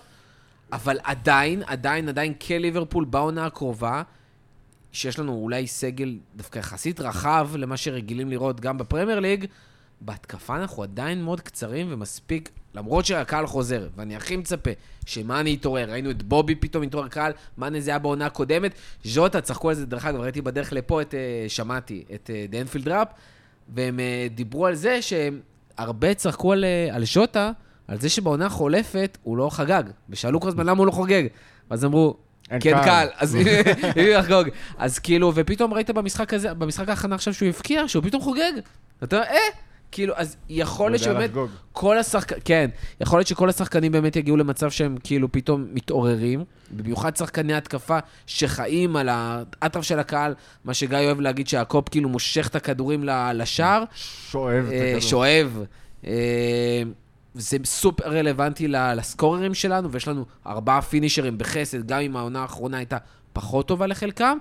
אבל 0.73 0.99
עדיין, 1.03 1.63
עדיין, 1.67 2.09
עדיין 2.09 2.35
כליברפול 2.35 3.05
בעונה 3.05 3.47
הקרובה, 3.47 4.03
שיש 4.93 5.19
לנו 5.19 5.33
אולי 5.33 5.67
סגל 5.67 6.19
דווקא 6.37 6.59
יחסית 6.59 7.01
רחב 7.01 7.51
למה 7.57 7.77
שרגילים 7.77 8.31
לראות 8.31 8.61
גם 8.61 8.79
בפרמייר 8.79 9.21
ליג, 9.21 9.47
בהתקפה 10.01 10.57
אנחנו 10.57 10.83
עדיין 10.83 11.23
מאוד 11.23 11.41
קצרים 11.41 11.87
ומספיק, 11.91 12.51
למרות 12.75 13.07
שהקהל 13.07 13.47
חוזר, 13.47 13.89
ואני 13.97 14.17
הכי 14.17 14.37
מצפה 14.37 14.71
שמאני 15.07 15.51
יתעורר, 15.51 15.91
ראינו 15.91 16.11
את 16.11 16.23
בובי 16.23 16.55
פתאום 16.55 16.83
התעורר 16.83 17.09
קהל, 17.09 17.33
מאני 17.59 17.81
זה 17.81 17.91
היה 17.91 17.99
בעונה 17.99 18.27
הקודמת, 18.27 18.73
ז'וטה, 19.05 19.41
צחקו 19.41 19.69
על 19.69 19.75
זה, 19.75 19.87
דרך 19.87 20.05
אגב, 20.07 20.21
ראיתי 20.21 20.41
בדרך 20.41 20.73
לפה 20.73 21.03
את, 21.03 21.15
אה, 21.15 21.49
שמעתי, 21.49 22.05
את 22.15 22.31
אה, 22.35 22.45
דנפילד 22.49 22.89
ראפ, 22.89 23.09
והם 23.75 24.01
אה, 24.01 24.27
דיברו 24.35 24.67
על 24.67 24.75
זה 24.75 24.99
שהרבה 25.03 26.15
צחקו 26.15 26.53
על, 26.53 26.65
אה, 26.65 26.89
על 26.95 27.05
ז'וטה, 27.05 27.53
על 27.89 28.01
זה 28.01 28.09
שבעונה 28.09 28.47
החולפת 28.47 29.19
הוא 29.23 29.37
לא 29.37 29.51
חגג, 29.51 29.83
ושאלו 30.09 30.41
כל 30.41 30.49
הזמן 30.49 30.67
למה 30.67 30.79
הוא 30.79 30.87
לא 30.87 30.93
חוגג, 30.93 31.27
ואז 31.71 31.85
אמרו, 31.85 32.17
כן, 32.49 32.59
קהל." 32.59 32.85
קל, 32.85 33.07
אז 33.17 33.35
מי 33.35 34.03
יחגוג? 34.19 34.49
אז 34.79 34.99
כאילו, 34.99 35.33
ופתאום 35.35 35.75
ראית 35.75 35.91
במשחק 35.91 36.35
הזה, 36.35 36.55
במשחק 36.55 36.89
ההכנה 36.89 37.15
עכשיו 37.15 37.35
שהוא 37.35 37.49
הבקיע, 37.49 37.89
שהוא 37.89 38.05
פתאום 38.05 38.23
חוגג. 38.23 38.53
אתה 39.05 39.17
אומר, 39.17 39.29
אה, 39.29 39.37
כאילו, 39.93 40.15
אז 40.17 40.37
יכול 40.49 40.91
להיות 40.91 41.03
שבאמת, 41.03 41.31
לחגוג. 41.31 41.51
כל 41.73 41.99
השחקנים, 41.99 42.41
כן, 42.45 42.71
יכול 43.01 43.19
להיות 43.19 43.29
שכל 43.29 43.49
השחקנים 43.49 43.93
באמת 43.93 44.17
יגיעו 44.17 44.37
למצב 44.37 44.71
שהם 44.71 44.97
כאילו 45.05 45.33
פתאום 45.33 45.67
מתעוררים, 45.73 46.45
במיוחד 46.71 47.17
שחקני 47.17 47.55
התקפה 47.55 47.99
שחיים 48.27 48.97
על 48.97 49.09
האטרף 49.13 49.85
של 49.85 49.99
הקהל, 49.99 50.35
מה 50.65 50.75
שגיא 50.75 50.99
אוהב 50.99 51.21
להגיד 51.21 51.49
שהקופ 51.49 51.89
כאילו 51.89 52.09
מושך 52.09 52.49
את 52.49 52.57
הכדורים 52.57 53.05
לשער, 53.35 53.85
שואב 53.95 54.65
את 54.67 54.73
אה, 54.73 54.87
הכדור. 54.87 55.01
שואב. 55.01 55.65
אה, 56.07 56.83
זה 57.35 57.57
סופר 57.65 58.11
רלוונטי 58.11 58.69
לסקוררים 58.69 59.55
שלנו, 59.55 59.93
ויש 59.93 60.09
לנו 60.09 60.25
ארבעה 60.47 60.83
פינישרים 60.83 61.39
בחסד, 61.39 61.87
גם 61.87 62.01
אם 62.01 62.17
העונה 62.17 62.43
האחרונה 62.43 62.77
הייתה 62.77 62.97
פחות 63.33 63.69
טובה 63.69 63.87
לחלקם. 63.87 64.39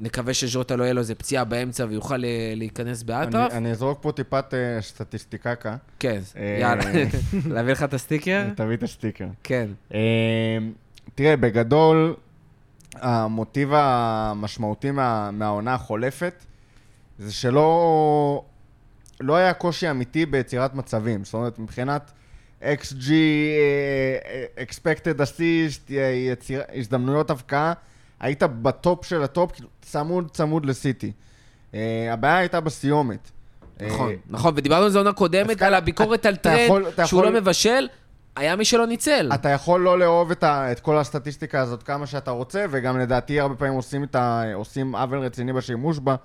נקווה 0.00 0.34
שז'וטה 0.34 0.76
לא 0.76 0.84
יהיה 0.84 0.92
לו 0.92 1.00
איזה 1.00 1.14
פציעה 1.14 1.44
באמצע 1.44 1.86
ויוכל 1.88 2.24
אה, 2.24 2.52
להיכנס 2.56 3.02
באטרף. 3.02 3.52
אני- 3.52 3.70
אזרוק 3.70 3.98
פה 4.02 4.12
טיפת 4.12 4.54
אה, 4.54 4.82
סטטיסטיקקה. 4.82 5.76
כן, 5.98 6.20
אה, 6.36 6.58
יאללה. 6.60 6.84
להביא 7.54 7.72
לך 7.72 7.82
את 7.82 7.94
הסטיקר? 7.94 8.44
תביא 8.56 8.76
את 8.76 8.82
הסטיקר. 8.82 9.26
כן. 9.44 9.68
אה, 9.94 9.98
תראה, 11.14 11.36
בגדול, 11.36 12.14
המוטיב 12.94 13.68
המשמעותי 13.72 14.90
מה, 14.90 15.30
מהעונה 15.30 15.74
החולפת 15.74 16.44
זה 17.18 17.32
שלא 17.32 18.44
לא 19.20 19.36
היה 19.36 19.52
קושי 19.54 19.90
אמיתי 19.90 20.26
ביצירת 20.26 20.74
מצבים. 20.74 21.24
זאת 21.24 21.34
אומרת, 21.34 21.58
מבחינת 21.58 22.10
XG, 22.62 23.10
expected 24.58 25.20
assist, 25.20 25.92
יצירת 26.32 26.62
הזדמנויות 26.74 27.30
הבקעה, 27.30 27.72
היית 28.20 28.42
בטופ 28.42 29.04
של 29.04 29.22
הטופ, 29.22 29.52
כאילו, 29.52 29.68
צמוד 29.82 30.30
צמוד 30.30 30.66
לסיטי. 30.66 31.12
אה, 31.74 32.08
הבעיה 32.12 32.36
הייתה 32.38 32.60
בסיומת. 32.60 33.30
נכון, 33.86 34.10
אה, 34.10 34.14
נכון, 34.30 34.52
ודיברנו 34.56 34.84
על 34.84 34.90
זה 34.90 34.98
עונה 34.98 35.12
קודמת, 35.12 35.62
על 35.62 35.74
הביקורת 35.74 36.26
על 36.26 36.34
טרנט, 36.34 36.58
כביכול 36.64 36.84
שהוא 37.06 37.22
לא 37.24 37.32
מבשל, 37.32 37.88
היה 38.36 38.56
מי 38.56 38.64
שלא 38.64 38.86
ניצל. 38.86 39.30
אתה 39.34 39.48
יכול 39.48 39.80
לא 39.80 39.98
לאהוב 39.98 40.30
את, 40.30 40.42
ה, 40.44 40.72
את 40.72 40.80
כל 40.80 40.98
הסטטיסטיקה 40.98 41.60
הזאת 41.60 41.82
כמה 41.82 42.06
שאתה 42.06 42.30
רוצה, 42.30 42.64
וגם 42.70 42.98
לדעתי 42.98 43.40
הרבה 43.40 43.54
פעמים 43.54 43.74
עושים, 43.74 44.04
ה, 44.14 44.42
עושים 44.54 44.96
עוול 44.96 45.18
רציני 45.18 45.52
בשימוש 45.52 45.98
בה, 45.98 46.16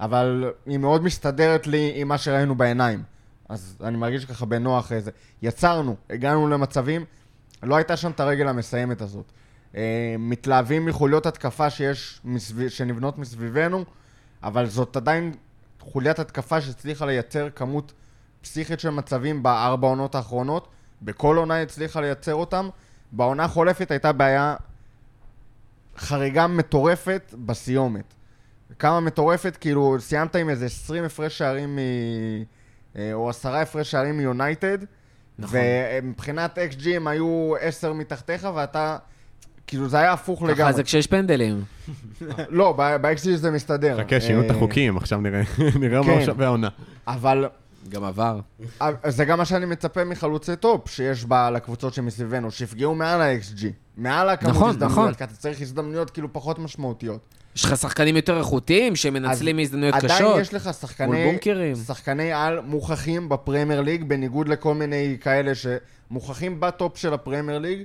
אבל 0.00 0.52
היא 0.66 0.78
מאוד 0.78 1.02
מסתדרת 1.02 1.66
לי 1.66 1.92
עם 1.94 2.08
מה 2.08 2.18
שראינו 2.18 2.54
בעיניים. 2.54 3.02
אז 3.48 3.76
אני 3.84 3.96
מרגיש 3.96 4.24
ככה 4.24 4.46
בנוח 4.46 4.92
איזה. 4.92 5.10
יצרנו, 5.42 5.96
הגענו 6.10 6.48
למצבים, 6.48 7.04
לא 7.62 7.76
הייתה 7.76 7.96
שם 7.96 8.10
את 8.10 8.20
הרגל 8.20 8.48
המסיימת 8.48 9.00
הזאת. 9.00 9.32
אה, 9.76 10.16
מתלהבים 10.18 10.86
מחוליות 10.86 11.26
התקפה 11.26 11.70
שיש, 11.70 12.20
מסביב, 12.24 12.68
שנבנות 12.68 13.18
מסביבנו, 13.18 13.84
אבל 14.42 14.66
זאת 14.66 14.96
עדיין 14.96 15.34
חוליית 15.80 16.18
התקפה 16.18 16.60
שהצליחה 16.60 17.06
לייצר 17.06 17.48
כמות 17.50 17.92
פסיכית 18.42 18.80
של 18.80 18.90
מצבים 18.90 19.42
בארבע 19.42 19.88
עונות 19.88 20.14
האחרונות. 20.14 20.68
בכל 21.02 21.36
עונה 21.36 21.62
הצליחה 21.62 22.00
לייצר 22.00 22.34
אותם. 22.34 22.68
בעונה 23.12 23.44
החולפת 23.44 23.90
הייתה 23.90 24.12
בעיה 24.12 24.56
חריגה 25.96 26.46
מטורפת 26.46 27.34
בסיומת. 27.46 28.14
כמה 28.78 29.00
מטורפת, 29.00 29.56
כאילו, 29.60 29.96
סיימת 30.00 30.36
עם 30.36 30.50
איזה 30.50 30.66
20 30.66 31.04
הפרש 31.04 31.38
שערים 31.38 31.76
מ... 31.76 31.78
אה, 32.96 33.12
או 33.12 33.30
עשרה 33.30 33.62
הפרש 33.62 33.90
שערים 33.90 34.16
מיונייטד. 34.16 34.78
נכון. 35.38 35.58
ומבחינת 36.02 36.58
XG 36.58 36.88
הם 36.88 37.06
היו 37.06 37.54
10 37.60 37.92
מתחתיך, 37.92 38.48
ואתה... 38.54 38.98
כאילו, 39.66 39.88
זה 39.88 39.98
היה 39.98 40.12
הפוך 40.12 40.38
ככה 40.38 40.52
לגמרי. 40.52 40.72
זה 40.72 40.82
כשיש 40.82 41.06
פנדלים. 41.06 41.64
לא, 42.48 42.74
ב-XG 42.76 43.36
זה 43.36 43.50
מסתדר. 43.50 43.98
חכה, 44.04 44.20
שינו 44.20 44.40
את 44.40 44.50
אה, 44.50 44.56
החוקים, 44.56 44.96
עכשיו 44.96 45.20
נראה 45.20 45.42
נראה 45.80 46.00
מה 46.02 46.06
כן. 46.06 46.24
שווה 46.24 46.46
העונה. 46.46 46.68
אבל 47.06 47.48
גם 47.88 48.04
עבר. 48.04 48.40
אה, 48.82 48.90
זה 49.06 49.24
גם 49.24 49.38
מה 49.38 49.44
שאני 49.44 49.66
מצפה 49.66 50.04
מחלוצי 50.04 50.56
טופ 50.56 50.88
שיש 50.90 51.24
בה 51.24 51.50
לקבוצות 51.50 51.94
שמסביבנו, 51.94 52.50
שיפגעו 52.50 52.94
מעל 52.94 53.20
ה-XG, 53.20 53.64
מעל 53.96 54.28
הכמות 54.28 54.54
נכון, 54.54 54.68
הזדמנויות, 54.70 54.98
נכון. 54.98 55.14
כי 55.14 55.24
אתה 55.24 55.34
צריך 55.34 55.60
הזדמנויות 55.60 56.10
כאילו 56.10 56.32
פחות 56.32 56.58
משמעותיות. 56.58 57.20
יש 57.56 57.64
לך 57.64 57.76
שחקנים 57.76 58.16
יותר 58.16 58.38
איכותיים 58.38 58.96
שמנצלים 58.96 59.58
הזדמנויות 59.58 59.94
קשות. 59.94 60.10
עדיין 60.10 60.40
יש 60.40 60.54
לך 60.54 60.70
שחקני. 60.80 61.38
שחקני 61.86 62.32
על 62.32 62.60
מוכחים 62.60 63.28
בפרמייר 63.28 63.80
ליג, 63.80 64.04
בניגוד 64.04 64.48
לכל 64.48 64.74
מיני 64.74 65.16
כאלה 65.20 65.52
שמוכחים 65.54 66.60
בטופ 66.60 66.98
של 66.98 67.14
הפרמייר 67.14 67.58
ליג. 67.58 67.82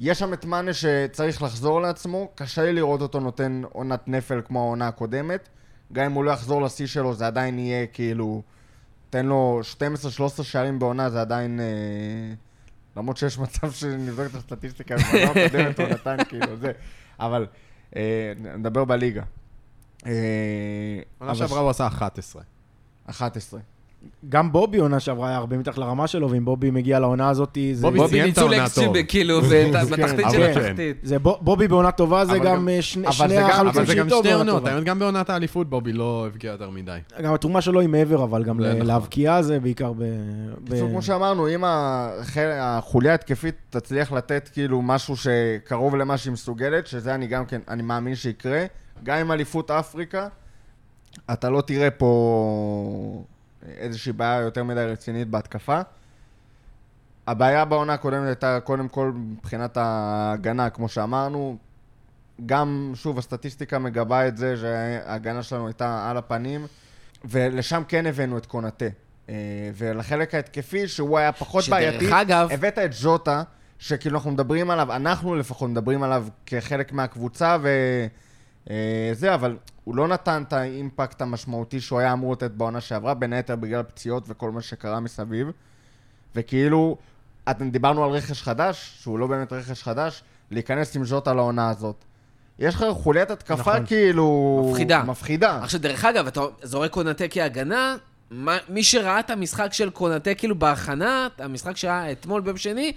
יש 0.00 0.18
שם 0.18 0.32
את 0.32 0.44
מאנה 0.44 0.72
שצריך 0.72 1.42
לחזור 1.42 1.80
לעצמו, 1.80 2.28
קשה 2.34 2.62
לי 2.62 2.72
לראות 2.72 3.00
אותו 3.00 3.20
נותן 3.20 3.62
עונת 3.72 4.08
נפל 4.08 4.40
כמו 4.44 4.60
העונה 4.60 4.88
הקודמת. 4.88 5.48
גם 5.92 6.04
אם 6.04 6.12
הוא 6.12 6.24
לא 6.24 6.30
יחזור 6.30 6.62
לשיא 6.62 6.86
שלו, 6.86 7.14
זה 7.14 7.26
עדיין 7.26 7.58
יהיה 7.58 7.86
כאילו... 7.86 8.42
תן 9.10 9.26
לו 9.26 9.60
12-13 10.38 10.42
שערים 10.42 10.78
בעונה, 10.78 11.10
זה 11.10 11.20
עדיין... 11.20 11.60
אה, 11.60 12.34
למרות 12.96 13.16
שיש 13.16 13.38
מצב 13.38 13.70
שנבדוק 13.72 14.26
את 14.26 14.34
הסטטיסטיקה, 14.34 14.96
בעונה 14.96 15.30
הקודמת 15.30 15.80
הוא 15.80 15.88
נתן 15.88 16.16
כאילו 16.28 16.56
זה. 16.56 16.72
אבל 17.20 17.46
אה, 17.96 18.32
נדבר 18.58 18.84
בליגה. 18.84 19.22
אה, 20.06 20.12
עונה 21.18 21.34
שעברה 21.34 21.60
הוא 21.60 21.70
עשה 21.70 21.86
11. 21.86 22.42
11. 23.06 23.60
גם 24.28 24.52
בובי 24.52 24.78
עונה 24.78 25.00
שעברה 25.00 25.28
היה 25.28 25.36
הרבה 25.36 25.58
מתחת 25.58 25.78
לרמה 25.78 26.06
שלו, 26.06 26.30
ואם 26.30 26.44
בובי 26.44 26.70
מגיע 26.70 26.98
לעונה 26.98 27.28
הזאת, 27.28 27.58
זה... 27.72 27.82
בובי 27.82 28.08
סיים 28.08 28.22
את 28.22 28.28
ניצול 28.28 28.54
העונה 28.54 28.68
טוב. 28.74 29.02
כאילו, 29.08 29.40
בתחתית 29.40 30.24
אבל 30.26 30.32
של 30.32 30.54
כן. 30.54 30.60
התחתית. 30.60 30.96
זה 31.02 31.18
בו- 31.18 31.38
בובי 31.40 31.68
בעונה 31.68 31.90
טובה, 31.90 32.24
זה 32.24 32.32
אבל 32.32 32.44
גם 32.44 32.68
אה, 32.68 32.82
שני 32.82 33.06
אבל 33.08 33.28
זה 33.28 33.46
החלוצים 33.46 33.80
אבל 33.82 33.86
זה 33.86 33.94
גם 33.94 34.08
שאיתו 34.08 34.18
שתי 34.18 34.28
בעונה 34.28 34.50
עונות, 34.50 34.58
טובה. 34.62 34.72
האמת 34.72 34.84
גם 34.84 34.98
בעונת 34.98 35.30
האליפות 35.30 35.70
בובי 35.70 35.92
לא 35.92 36.26
הבקיע 36.26 36.50
יותר 36.52 36.70
מדי. 36.70 36.98
גם 37.22 37.34
התרומה 37.34 37.60
שלו 37.60 37.80
היא 37.80 37.88
מעבר, 37.88 38.24
אבל 38.24 38.44
גם 38.44 38.62
זה 38.62 38.74
נכון. 38.74 38.86
להבקיע 38.86 39.42
זה 39.42 39.60
בעיקר 39.60 39.92
ב... 39.92 40.02
בקיצור, 40.64 40.88
כמו 40.90 41.02
שאמרנו, 41.02 41.48
אם 41.48 41.64
החוליה 42.60 43.12
ההתקפית 43.12 43.54
תצליח 43.70 44.12
לתת 44.12 44.50
כאילו 44.52 44.82
משהו 44.82 45.14
שקרוב 45.16 45.96
למה 45.96 46.16
שהיא 46.18 46.32
מסוגלת, 46.32 46.86
שזה 46.86 47.14
אני 47.14 47.26
גם 47.26 47.46
כן, 47.46 47.60
אני 47.68 47.82
מאמין 47.82 48.14
שיקרה, 48.14 48.64
גם 49.04 49.18
עם 49.18 49.32
אליפות 49.32 49.70
אפריקה, 49.70 50.28
אתה 51.32 51.50
לא 51.50 51.60
תראה 51.60 51.90
פה 51.90 53.22
איזושהי 53.66 54.12
בעיה 54.12 54.40
יותר 54.40 54.64
מדי 54.64 54.80
רצינית 54.80 55.28
בהתקפה. 55.28 55.80
הבעיה 57.26 57.64
בעונה 57.64 57.92
הקודמת 57.92 58.26
הייתה 58.26 58.58
קודם 58.64 58.88
כל 58.88 59.12
מבחינת 59.14 59.76
ההגנה, 59.76 60.70
כמו 60.70 60.88
שאמרנו. 60.88 61.56
גם, 62.46 62.92
שוב, 62.94 63.18
הסטטיסטיקה 63.18 63.78
מגבה 63.78 64.28
את 64.28 64.36
זה 64.36 64.56
שההגנה 64.56 65.42
שלנו 65.42 65.66
הייתה 65.66 66.10
על 66.10 66.16
הפנים, 66.16 66.66
ולשם 67.24 67.82
כן 67.88 68.06
הבאנו 68.06 68.38
את 68.38 68.46
קונאטה. 68.46 68.86
אה, 69.28 69.34
ולחלק 69.74 70.34
ההתקפי, 70.34 70.88
שהוא 70.88 71.18
היה 71.18 71.32
פחות 71.32 71.64
שדרך 71.64 71.78
בעייתי, 71.78 72.20
אגב- 72.20 72.48
הבאת 72.52 72.78
את 72.78 72.92
ז'וטה, 72.92 73.42
שכאילו 73.78 74.16
אנחנו 74.18 74.30
מדברים 74.30 74.70
עליו, 74.70 74.92
אנחנו 74.96 75.34
לפחות 75.34 75.70
מדברים 75.70 76.02
עליו 76.02 76.26
כחלק 76.46 76.92
מהקבוצה, 76.92 77.56
וזה, 78.70 79.34
אבל 79.34 79.56
הוא 79.84 79.96
לא 79.96 80.08
נתן 80.08 80.42
את 80.48 80.52
האימפקט 80.52 81.22
המשמעותי 81.22 81.80
שהוא 81.80 81.98
היה 81.98 82.12
אמור 82.12 82.32
לתת 82.32 82.50
בעונה 82.50 82.80
שעברה, 82.80 83.14
בין 83.14 83.32
היתר 83.32 83.56
בגלל 83.56 83.82
פציעות 83.82 84.24
וכל 84.28 84.50
מה 84.50 84.62
שקרה 84.62 85.00
מסביב. 85.00 85.48
וכאילו, 86.34 86.96
אתם 87.50 87.70
דיברנו 87.70 88.04
על 88.04 88.10
רכש 88.10 88.42
חדש, 88.42 88.98
שהוא 89.00 89.18
לא 89.18 89.26
באמת 89.26 89.52
רכש 89.52 89.82
חדש, 89.82 90.22
להיכנס 90.50 90.96
עם 90.96 91.04
ז'וטה 91.04 91.34
לעונה 91.34 91.70
הזאת. 91.70 92.04
יש 92.58 92.74
לך 92.74 92.84
חוליית 92.92 93.30
התקפה 93.30 93.54
נכון. 93.54 93.86
כאילו... 93.86 94.68
מפחידה. 94.70 95.02
מפחידה. 95.02 95.58
עכשיו, 95.62 95.80
דרך 95.80 96.04
אגב, 96.04 96.26
אתה 96.26 96.40
זורק 96.62 96.90
קונאטה 96.90 97.28
כהגנה, 97.30 97.96
מי 98.68 98.82
שראה 98.82 99.20
את 99.20 99.30
המשחק 99.30 99.72
של 99.72 99.90
קונאטה 99.90 100.34
כאילו 100.34 100.58
בהכנה, 100.58 101.28
המשחק 101.38 101.76
שהיה 101.76 102.12
אתמול 102.12 102.40
ביום 102.40 102.56
שני, 102.56 102.92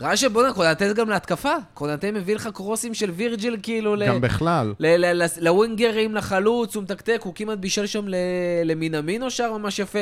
ראה 0.00 0.16
שבואנה, 0.16 0.52
קונאטה 0.52 0.88
זה 0.88 0.94
גם 0.94 1.08
להתקפה. 1.08 1.52
קונאטה 1.74 2.12
מביא 2.12 2.34
לך 2.34 2.48
קרוסים 2.54 2.94
של 2.94 3.10
וירג'יל 3.10 3.56
כאילו. 3.62 3.96
גם 4.06 4.20
בכלל. 4.20 4.74
ל- 4.78 4.86
ל- 4.96 5.22
ל- 5.22 5.26
לווינגרים, 5.40 6.14
לחלוץ, 6.14 6.74
הוא 6.74 6.82
מתקתק, 6.82 7.20
הוא 7.24 7.32
כמעט 7.34 7.58
בישל 7.58 7.86
שם 7.86 8.08
ל- 8.08 8.14
למינמינו 8.64 9.30
שר 9.30 9.52
ממש 9.58 9.78
יפה. 9.78 9.98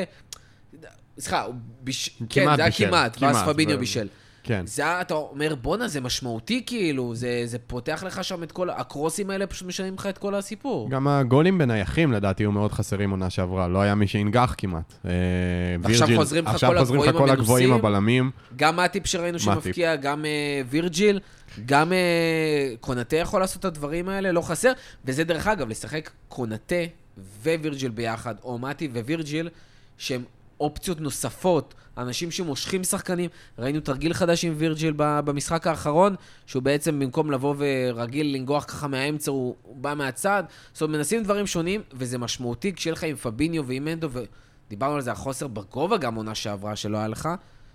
סליחה, 1.18 1.42
הוא 1.42 1.54
ביש... 1.80 2.10
כן, 2.30 2.44
זה 2.56 2.62
היה 2.62 2.70
כמעט, 2.72 3.16
ואז 3.20 3.36
פביניו 3.46 3.78
בישל. 3.78 4.08
כן. 4.44 4.66
זה 4.66 5.00
אתה 5.00 5.14
אומר, 5.14 5.54
בואנה, 5.54 5.88
זה 5.88 6.00
משמעותי 6.00 6.62
כאילו, 6.66 7.14
זה, 7.14 7.42
זה 7.44 7.58
פותח 7.58 8.04
לך 8.06 8.24
שם 8.24 8.42
את 8.42 8.52
כל, 8.52 8.70
הקרוסים 8.70 9.30
האלה 9.30 9.46
פשוט 9.46 9.68
משנים 9.68 9.94
לך 9.94 10.06
את 10.06 10.18
כל 10.18 10.34
הסיפור. 10.34 10.90
גם 10.90 11.08
הגולים 11.08 11.58
בנייחים 11.58 12.12
לדעתי 12.12 12.42
היו 12.42 12.52
מאוד 12.52 12.72
חסרים 12.72 13.10
עונה 13.10 13.30
שעברה, 13.30 13.68
לא 13.68 13.78
היה 13.80 13.94
מי 13.94 14.06
שינגח 14.06 14.54
כמעט. 14.58 14.94
אה, 15.04 15.10
וירג'יל- 15.82 16.16
חוזרים 16.16 16.44
לך 16.44 16.50
עכשיו 16.54 16.70
כל 16.70 16.78
חוזרים 16.78 17.00
הגבוהים 17.00 17.18
כל 17.26 17.30
הגבוהים 17.30 17.72
המנוסים. 17.72 17.86
הבלמים. 17.86 18.30
גם 18.56 18.76
מאטיפ 18.76 19.06
שראינו 19.06 19.38
שמפקיע, 19.38 19.96
גם 19.96 20.24
אה, 20.24 20.30
וירג'יל, 20.70 21.20
גם 21.66 21.92
אה, 21.92 21.98
קונאטה 22.80 23.16
יכול 23.16 23.40
לעשות 23.40 23.60
את 23.60 23.64
הדברים 23.64 24.08
האלה, 24.08 24.32
לא 24.32 24.40
חסר. 24.42 24.72
וזה 25.04 25.24
דרך 25.24 25.46
אגב, 25.46 25.68
לשחק 25.68 26.10
קונאטה 26.28 26.74
ווירג'יל 27.42 27.90
ביחד, 27.90 28.34
או 28.44 28.58
מאטיפ 28.58 28.90
ווירג'יל, 28.94 29.48
שהם 29.98 30.22
אופציות 30.60 31.00
נוספות, 31.00 31.74
אנשים 31.98 32.30
שמושכים 32.30 32.84
שחקנים. 32.84 33.30
ראינו 33.58 33.80
תרגיל 33.80 34.14
חדש 34.14 34.44
עם 34.44 34.54
וירג'יל 34.56 34.94
במשחק 34.96 35.66
האחרון, 35.66 36.14
שהוא 36.46 36.62
בעצם 36.62 37.00
במקום 37.00 37.30
לבוא 37.30 37.54
ורגיל 37.58 38.36
לנגוח 38.36 38.64
ככה 38.64 38.88
מהאמצע, 38.88 39.30
הוא 39.30 39.56
בא 39.76 39.94
מהצד. 39.94 40.44
זאת 40.72 40.82
אומרת, 40.82 40.96
מנסים 40.96 41.22
דברים 41.22 41.46
שונים, 41.46 41.82
וזה 41.92 42.18
משמעותי 42.18 42.74
כשיהיה 42.74 42.92
לך 42.92 43.04
עם 43.04 43.16
פביניו 43.16 43.66
ועם 43.66 43.84
מנדו, 43.84 44.08
ודיברנו 44.66 44.94
על 44.94 45.00
זה, 45.00 45.12
החוסר 45.12 45.46
בגובה 45.46 45.96
גם 45.96 46.14
עונה 46.14 46.34
שעברה 46.34 46.76
שלא 46.76 46.98
היה 46.98 47.08
לך. 47.08 47.28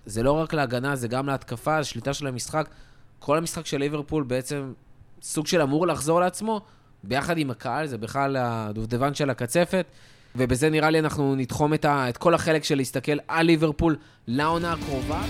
זה 0.05 0.23
לא 0.23 0.31
רק 0.31 0.53
להגנה, 0.53 0.95
זה 0.95 1.07
גם 1.07 1.27
להתקפה, 1.27 1.77
השליטה 1.77 2.13
של 2.13 2.27
המשחק. 2.27 2.69
כל 3.19 3.37
המשחק 3.37 3.65
של 3.65 3.77
ליברפול 3.77 4.23
בעצם 4.23 4.73
סוג 5.21 5.47
של 5.47 5.61
אמור 5.61 5.87
לחזור 5.87 6.19
לעצמו, 6.19 6.61
ביחד 7.03 7.37
עם 7.37 7.51
הקהל, 7.51 7.87
זה 7.87 7.97
בכלל 7.97 8.37
הדובדבן 8.39 9.13
של 9.13 9.29
הקצפת. 9.29 9.85
ובזה 10.35 10.69
נראה 10.69 10.89
לי 10.89 10.99
אנחנו 10.99 11.35
נתחום 11.35 11.73
את, 11.73 11.85
ה, 11.85 12.09
את 12.09 12.17
כל 12.17 12.33
החלק 12.33 12.63
של 12.63 12.75
להסתכל 12.75 13.17
על 13.27 13.45
ליברפול 13.45 13.95
לעונה 14.27 14.73
הקרובה. 14.73 15.21